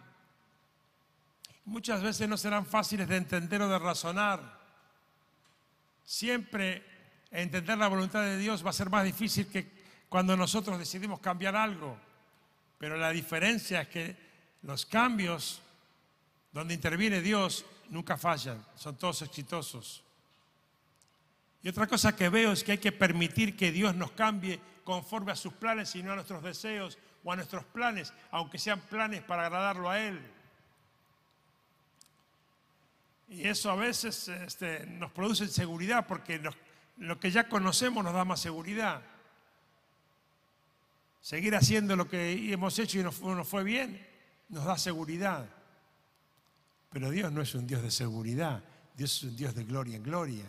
[1.64, 4.60] Muchas veces no serán fáciles de entender o de razonar.
[6.04, 6.84] Siempre
[7.30, 9.70] entender la voluntad de Dios va a ser más difícil que
[10.08, 11.98] cuando nosotros decidimos cambiar algo.
[12.78, 14.16] Pero la diferencia es que
[14.62, 15.62] los cambios
[16.52, 20.02] donde interviene Dios nunca fallan, son todos exitosos.
[21.62, 25.32] Y otra cosa que veo es que hay que permitir que Dios nos cambie conforme
[25.32, 29.46] a sus planes, sino a nuestros deseos o a nuestros planes, aunque sean planes para
[29.46, 30.20] agradarlo a Él.
[33.28, 36.40] Y eso a veces este, nos produce inseguridad porque
[36.98, 39.02] lo que ya conocemos nos da más seguridad.
[41.20, 44.06] Seguir haciendo lo que hemos hecho y nos, nos fue bien
[44.48, 45.48] nos da seguridad.
[46.96, 48.64] Pero Dios no es un Dios de seguridad,
[48.96, 50.46] Dios es un Dios de gloria en gloria.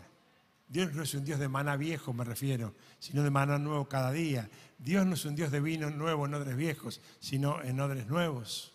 [0.65, 4.13] Dios no es un Dios de maná viejo, me refiero, sino de maná nuevo cada
[4.13, 4.49] día.
[4.77, 8.71] Dios no es un Dios de vino nuevo en odres viejos, sino en odres nuevos.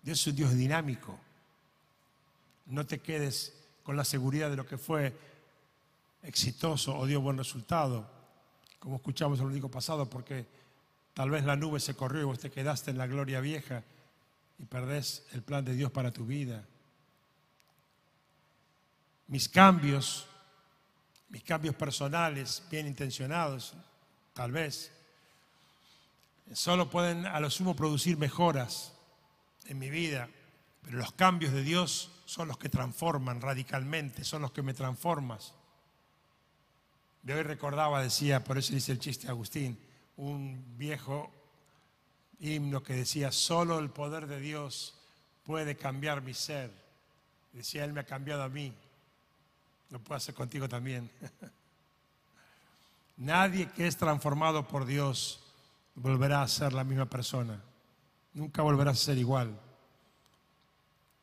[0.00, 1.20] Dios es un Dios dinámico.
[2.64, 5.14] No te quedes con la seguridad de lo que fue
[6.22, 8.10] exitoso o dio buen resultado,
[8.78, 10.46] como escuchamos el único pasado, porque
[11.12, 13.84] tal vez la nube se corrió y vos te quedaste en la gloria vieja
[14.58, 16.64] y perdés el plan de Dios para tu vida.
[19.26, 20.28] Mis cambios
[21.28, 23.74] mis cambios personales bien intencionados,
[24.32, 24.90] tal vez,
[26.52, 28.94] solo pueden a lo sumo producir mejoras
[29.66, 30.28] en mi vida,
[30.82, 35.38] pero los cambios de Dios son los que transforman radicalmente, son los que me transforman.
[37.22, 39.78] De hoy recordaba, decía, por eso dice el chiste Agustín,
[40.16, 41.30] un viejo
[42.40, 44.94] himno que decía, solo el poder de Dios
[45.44, 46.70] puede cambiar mi ser.
[47.52, 48.72] Decía, Él me ha cambiado a mí,
[49.90, 51.10] lo puedo hacer contigo también.
[53.16, 55.40] Nadie que es transformado por Dios
[55.96, 57.60] volverá a ser la misma persona.
[58.34, 59.58] Nunca volverá a ser igual.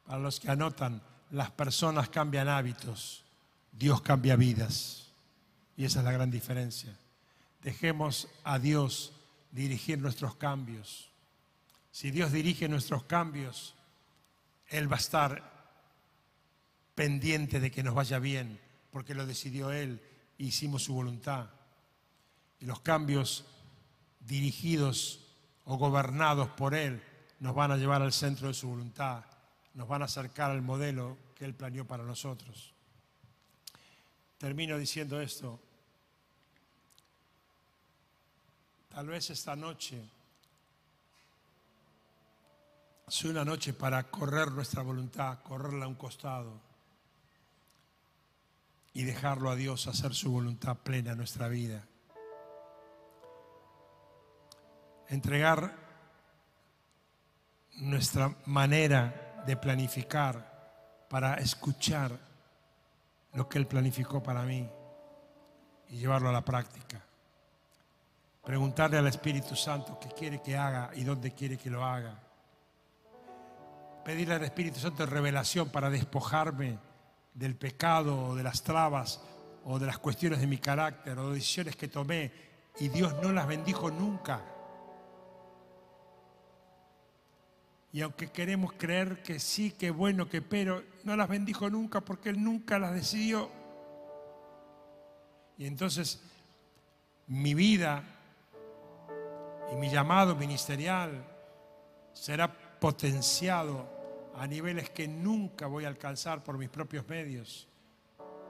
[0.05, 1.01] Para los que anotan,
[1.31, 3.23] las personas cambian hábitos,
[3.71, 5.07] Dios cambia vidas.
[5.77, 6.95] Y esa es la gran diferencia.
[7.61, 9.13] Dejemos a Dios
[9.55, 11.09] dirigir nuestros cambios.
[11.91, 13.73] Si Dios dirige nuestros cambios,
[14.67, 15.55] Él va a estar
[16.93, 18.59] pendiente de que nos vaya bien,
[18.91, 20.01] porque lo decidió Él
[20.37, 21.49] e hicimos su voluntad.
[22.59, 23.45] Y los cambios
[24.19, 25.21] dirigidos
[25.63, 27.01] o gobernados por Él
[27.39, 29.23] nos van a llevar al centro de su voluntad,
[29.73, 32.73] nos van a acercar al modelo que Él planeó para nosotros.
[34.37, 35.61] Termino diciendo esto.
[38.95, 40.01] Tal vez esta noche
[43.05, 46.61] sea una noche para correr nuestra voluntad, correrla a un costado
[48.93, 51.85] y dejarlo a Dios hacer su voluntad plena en nuestra vida.
[55.09, 55.75] Entregar
[57.73, 62.17] nuestra manera de planificar para escuchar
[63.33, 64.69] lo que Él planificó para mí
[65.89, 67.05] y llevarlo a la práctica.
[68.45, 72.19] Preguntarle al Espíritu Santo qué quiere que haga y dónde quiere que lo haga.
[74.03, 76.77] Pedirle al Espíritu Santo revelación para despojarme
[77.33, 79.19] del pecado o de las trabas
[79.63, 82.31] o de las cuestiones de mi carácter o de decisiones que tomé
[82.79, 84.43] y Dios no las bendijo nunca.
[87.91, 92.29] Y aunque queremos creer que sí, que bueno, que pero, no las bendijo nunca porque
[92.29, 93.49] Él nunca las decidió.
[95.57, 96.21] Y entonces
[97.27, 98.14] mi vida
[99.71, 101.25] y mi llamado ministerial
[102.13, 103.85] será potenciado
[104.35, 107.67] a niveles que nunca voy a alcanzar por mis propios medios,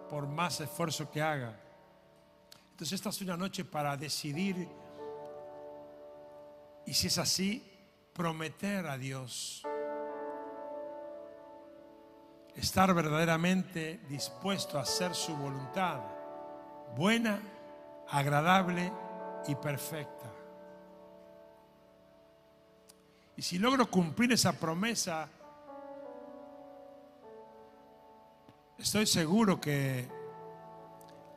[0.09, 1.59] por más esfuerzo que haga.
[2.71, 4.67] Entonces esta es una noche para decidir
[6.85, 7.63] y si es así,
[8.13, 9.63] prometer a Dios.
[12.55, 15.99] Estar verdaderamente dispuesto a hacer su voluntad,
[16.95, 17.41] buena,
[18.07, 18.91] agradable
[19.47, 20.34] y perfecta.
[23.37, 25.27] Y si logro cumplir esa promesa,
[28.77, 30.09] estoy seguro que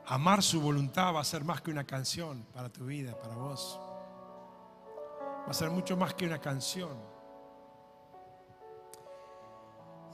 [0.06, 3.80] amar su voluntad va a ser más que una canción para tu vida, para vos
[5.46, 6.96] va a ser mucho más que una canción.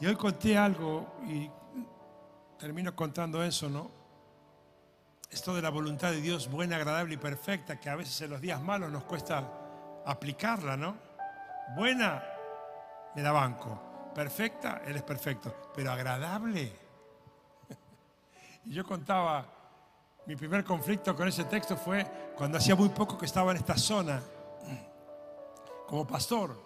[0.00, 1.50] Y hoy conté algo y
[2.58, 3.90] termino contando eso, ¿no?
[5.30, 8.40] Esto de la voluntad de Dios buena, agradable y perfecta, que a veces en los
[8.40, 9.50] días malos nos cuesta
[10.06, 11.13] aplicarla, ¿no?
[11.72, 12.22] Buena,
[13.14, 14.12] me da banco.
[14.14, 15.70] Perfecta, Él es perfecto.
[15.74, 16.72] Pero agradable.
[18.66, 19.44] Y yo contaba,
[20.26, 23.76] mi primer conflicto con ese texto fue cuando hacía muy poco que estaba en esta
[23.76, 24.22] zona
[25.86, 26.58] como pastor,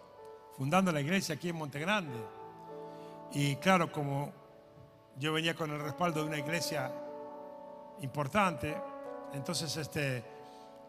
[0.56, 2.18] fundando la iglesia aquí en Monte Grande.
[3.32, 4.32] Y claro, como
[5.16, 6.92] yo venía con el respaldo de una iglesia
[8.00, 8.76] importante,
[9.32, 10.24] entonces este,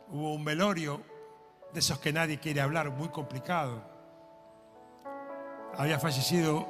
[0.10, 1.02] hubo un velorio
[1.74, 3.82] de esos que nadie quiere hablar, muy complicado.
[5.78, 6.68] Había fallecido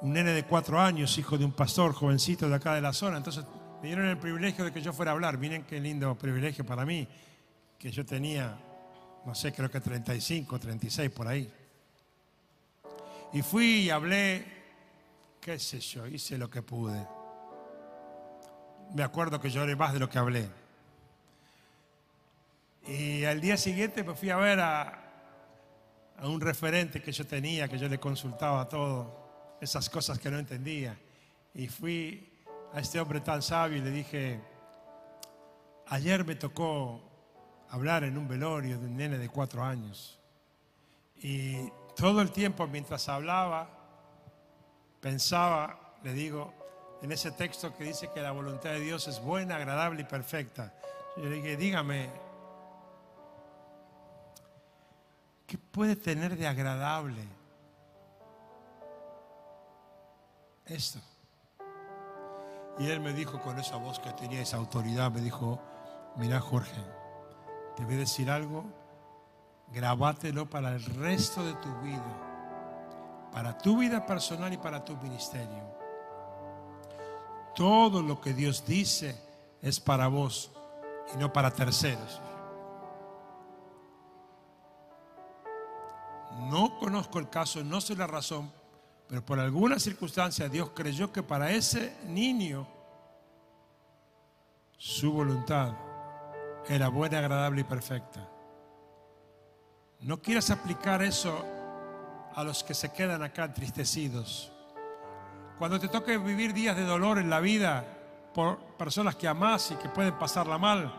[0.00, 3.18] un nene de cuatro años, hijo de un pastor jovencito de acá de la zona,
[3.18, 3.44] entonces
[3.82, 5.38] me dieron el privilegio de que yo fuera a hablar.
[5.38, 7.06] Miren qué lindo privilegio para mí,
[7.78, 8.56] que yo tenía
[9.24, 11.52] no sé, creo que 35, 36 por ahí.
[13.32, 14.44] Y fui y hablé,
[15.40, 17.06] qué sé yo, hice lo que pude.
[18.94, 20.48] Me acuerdo que lloré más de lo que hablé.
[22.88, 25.09] Y al día siguiente me fui a ver a,
[26.20, 30.38] a un referente que yo tenía, que yo le consultaba todo, esas cosas que no
[30.38, 30.98] entendía.
[31.54, 32.30] Y fui
[32.72, 34.40] a este hombre tan sabio y le dije,
[35.88, 37.00] ayer me tocó
[37.70, 40.18] hablar en un velorio de un nene de cuatro años.
[41.22, 43.68] Y todo el tiempo mientras hablaba,
[45.00, 46.52] pensaba, le digo,
[47.02, 50.74] en ese texto que dice que la voluntad de Dios es buena, agradable y perfecta.
[51.16, 52.10] Yo le dije, dígame,
[55.50, 57.26] ¿qué puede tener de agradable
[60.64, 61.00] esto?
[62.78, 65.60] Y él me dijo con esa voz que tenía esa autoridad, me dijo,
[66.14, 66.80] mira Jorge,
[67.74, 68.64] te voy a decir algo,
[69.72, 75.64] grabátelo para el resto de tu vida, para tu vida personal y para tu ministerio.
[77.56, 79.20] Todo lo que Dios dice
[79.60, 80.52] es para vos
[81.12, 82.20] y no para terceros.
[86.38, 88.52] No conozco el caso, no sé la razón,
[89.08, 92.66] pero por alguna circunstancia Dios creyó que para ese niño
[94.76, 95.74] su voluntad
[96.68, 98.28] era buena, agradable y perfecta.
[100.00, 101.44] No quieras aplicar eso
[102.34, 104.52] a los que se quedan acá entristecidos.
[105.58, 107.84] Cuando te toque vivir días de dolor en la vida
[108.32, 110.94] por personas que amas y que pueden pasarla mal,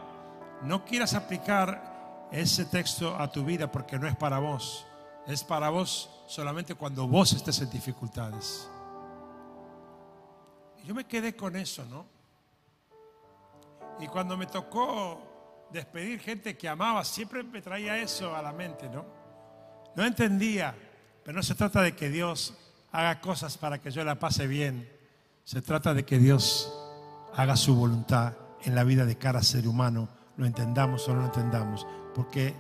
[0.62, 4.86] no quieras aplicar ese texto a tu vida porque no es para vos.
[5.28, 8.70] Es para vos solamente cuando vos estés en dificultades.
[10.84, 12.06] Yo me quedé con eso, ¿no?
[14.00, 18.90] Y cuando me tocó despedir gente que amaba, siempre me traía eso a la mente,
[18.90, 19.06] ¿no?
[19.96, 20.76] No entendía,
[21.24, 22.58] pero no se trata de que Dios
[22.92, 24.90] haga cosas para que yo la pase bien.
[25.44, 26.74] Se trata de que Dios
[27.36, 31.26] haga su voluntad en la vida de cada ser humano, lo entendamos o no lo
[31.28, 32.56] entendamos, porque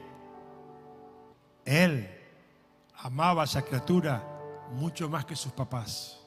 [1.65, 2.20] Él
[3.03, 4.23] amaba a esa criatura
[4.71, 6.19] mucho más que sus papás.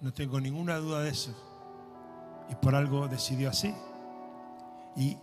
[0.00, 1.34] No tengo ninguna duda de eso.
[2.48, 3.74] Y por algo decidió así.
[4.96, 5.16] Y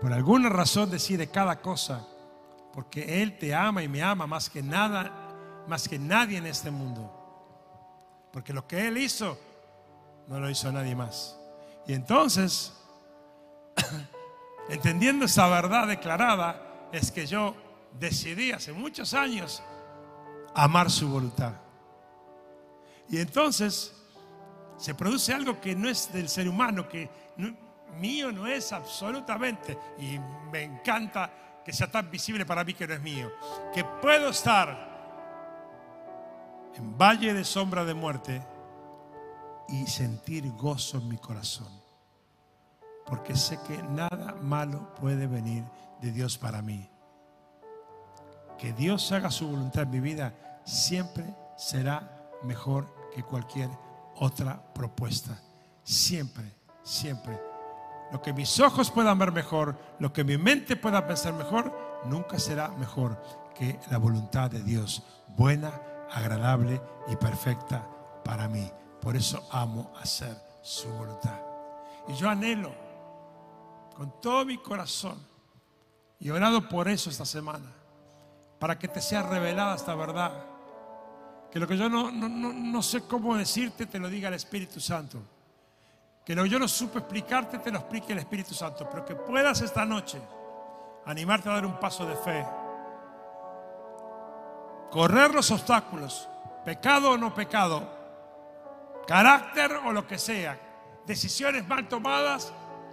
[0.00, 2.06] por alguna razón decide cada cosa,
[2.72, 6.70] porque Él te ama y me ama más que nada, más que nadie en este
[6.70, 7.12] mundo.
[8.32, 9.38] Porque lo que Él hizo,
[10.28, 11.38] no lo hizo nadie más.
[11.86, 12.72] Y entonces,
[14.68, 17.54] entendiendo esa verdad declarada, es que yo
[17.98, 19.62] decidí hace muchos años
[20.56, 21.52] amar su voluntad.
[23.08, 23.94] Y entonces
[24.78, 27.08] se produce algo que no es del ser humano, que
[28.00, 30.18] mío no es absolutamente, y
[30.50, 31.30] me encanta
[31.64, 33.30] que sea tan visible para mí que no es mío,
[33.72, 34.96] que puedo estar
[36.74, 38.42] en valle de sombra de muerte
[39.68, 41.68] y sentir gozo en mi corazón,
[43.04, 45.64] porque sé que nada malo puede venir
[46.00, 46.88] de Dios para mí.
[48.58, 51.24] Que Dios haga su voluntad en mi vida siempre
[51.56, 53.70] será mejor que cualquier
[54.16, 55.40] otra propuesta.
[55.82, 56.52] Siempre,
[56.82, 57.40] siempre.
[58.12, 61.72] Lo que mis ojos puedan ver mejor, lo que mi mente pueda pensar mejor,
[62.04, 63.20] nunca será mejor
[63.54, 65.02] que la voluntad de Dios,
[65.36, 65.72] buena,
[66.12, 67.86] agradable y perfecta
[68.24, 68.70] para mí.
[69.00, 71.40] Por eso amo hacer su voluntad.
[72.08, 72.72] Y yo anhelo
[73.96, 75.18] con todo mi corazón
[76.18, 77.72] y orado por eso esta semana,
[78.58, 80.55] para que te sea revelada esta verdad
[81.56, 85.22] que lo que yo no, no, sé cómo decirte, te lo diga el Espíritu Santo.
[86.22, 88.86] Que lo que yo no supe explicarte, te lo explique el Espíritu Santo.
[88.90, 90.20] Pero que puedas esta noche
[91.06, 92.44] animarte a dar un paso de fe.
[94.90, 96.28] Correr los obstáculos,
[96.62, 97.88] pecado o no pecado,
[99.06, 100.60] carácter o lo que sea,
[101.06, 102.52] decisiones mal tomadas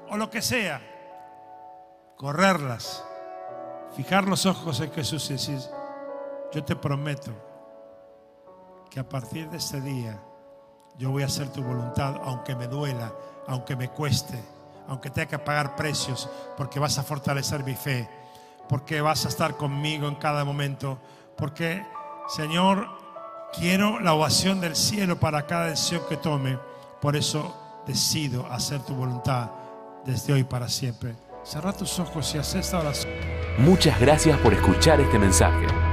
[0.10, 0.80] o lo que sea.
[2.16, 3.04] Correrlas,
[3.94, 5.60] fijar los ojos en Jesús y decir,
[6.54, 7.52] yo te prometo
[8.94, 10.20] que a partir de este día
[11.00, 13.12] yo voy a hacer tu voluntad, aunque me duela,
[13.48, 14.40] aunque me cueste,
[14.88, 18.08] aunque tenga que pagar precios, porque vas a fortalecer mi fe,
[18.70, 21.00] porque vas a estar conmigo en cada momento,
[21.36, 21.84] porque,
[22.28, 22.88] Señor,
[23.58, 26.60] quiero la ovación del cielo para cada decisión que tome.
[27.02, 29.50] Por eso decido hacer tu voluntad
[30.06, 31.16] desde hoy para siempre.
[31.44, 33.12] Cerra tus ojos y haz esta oración.
[33.58, 35.93] Muchas gracias por escuchar este mensaje.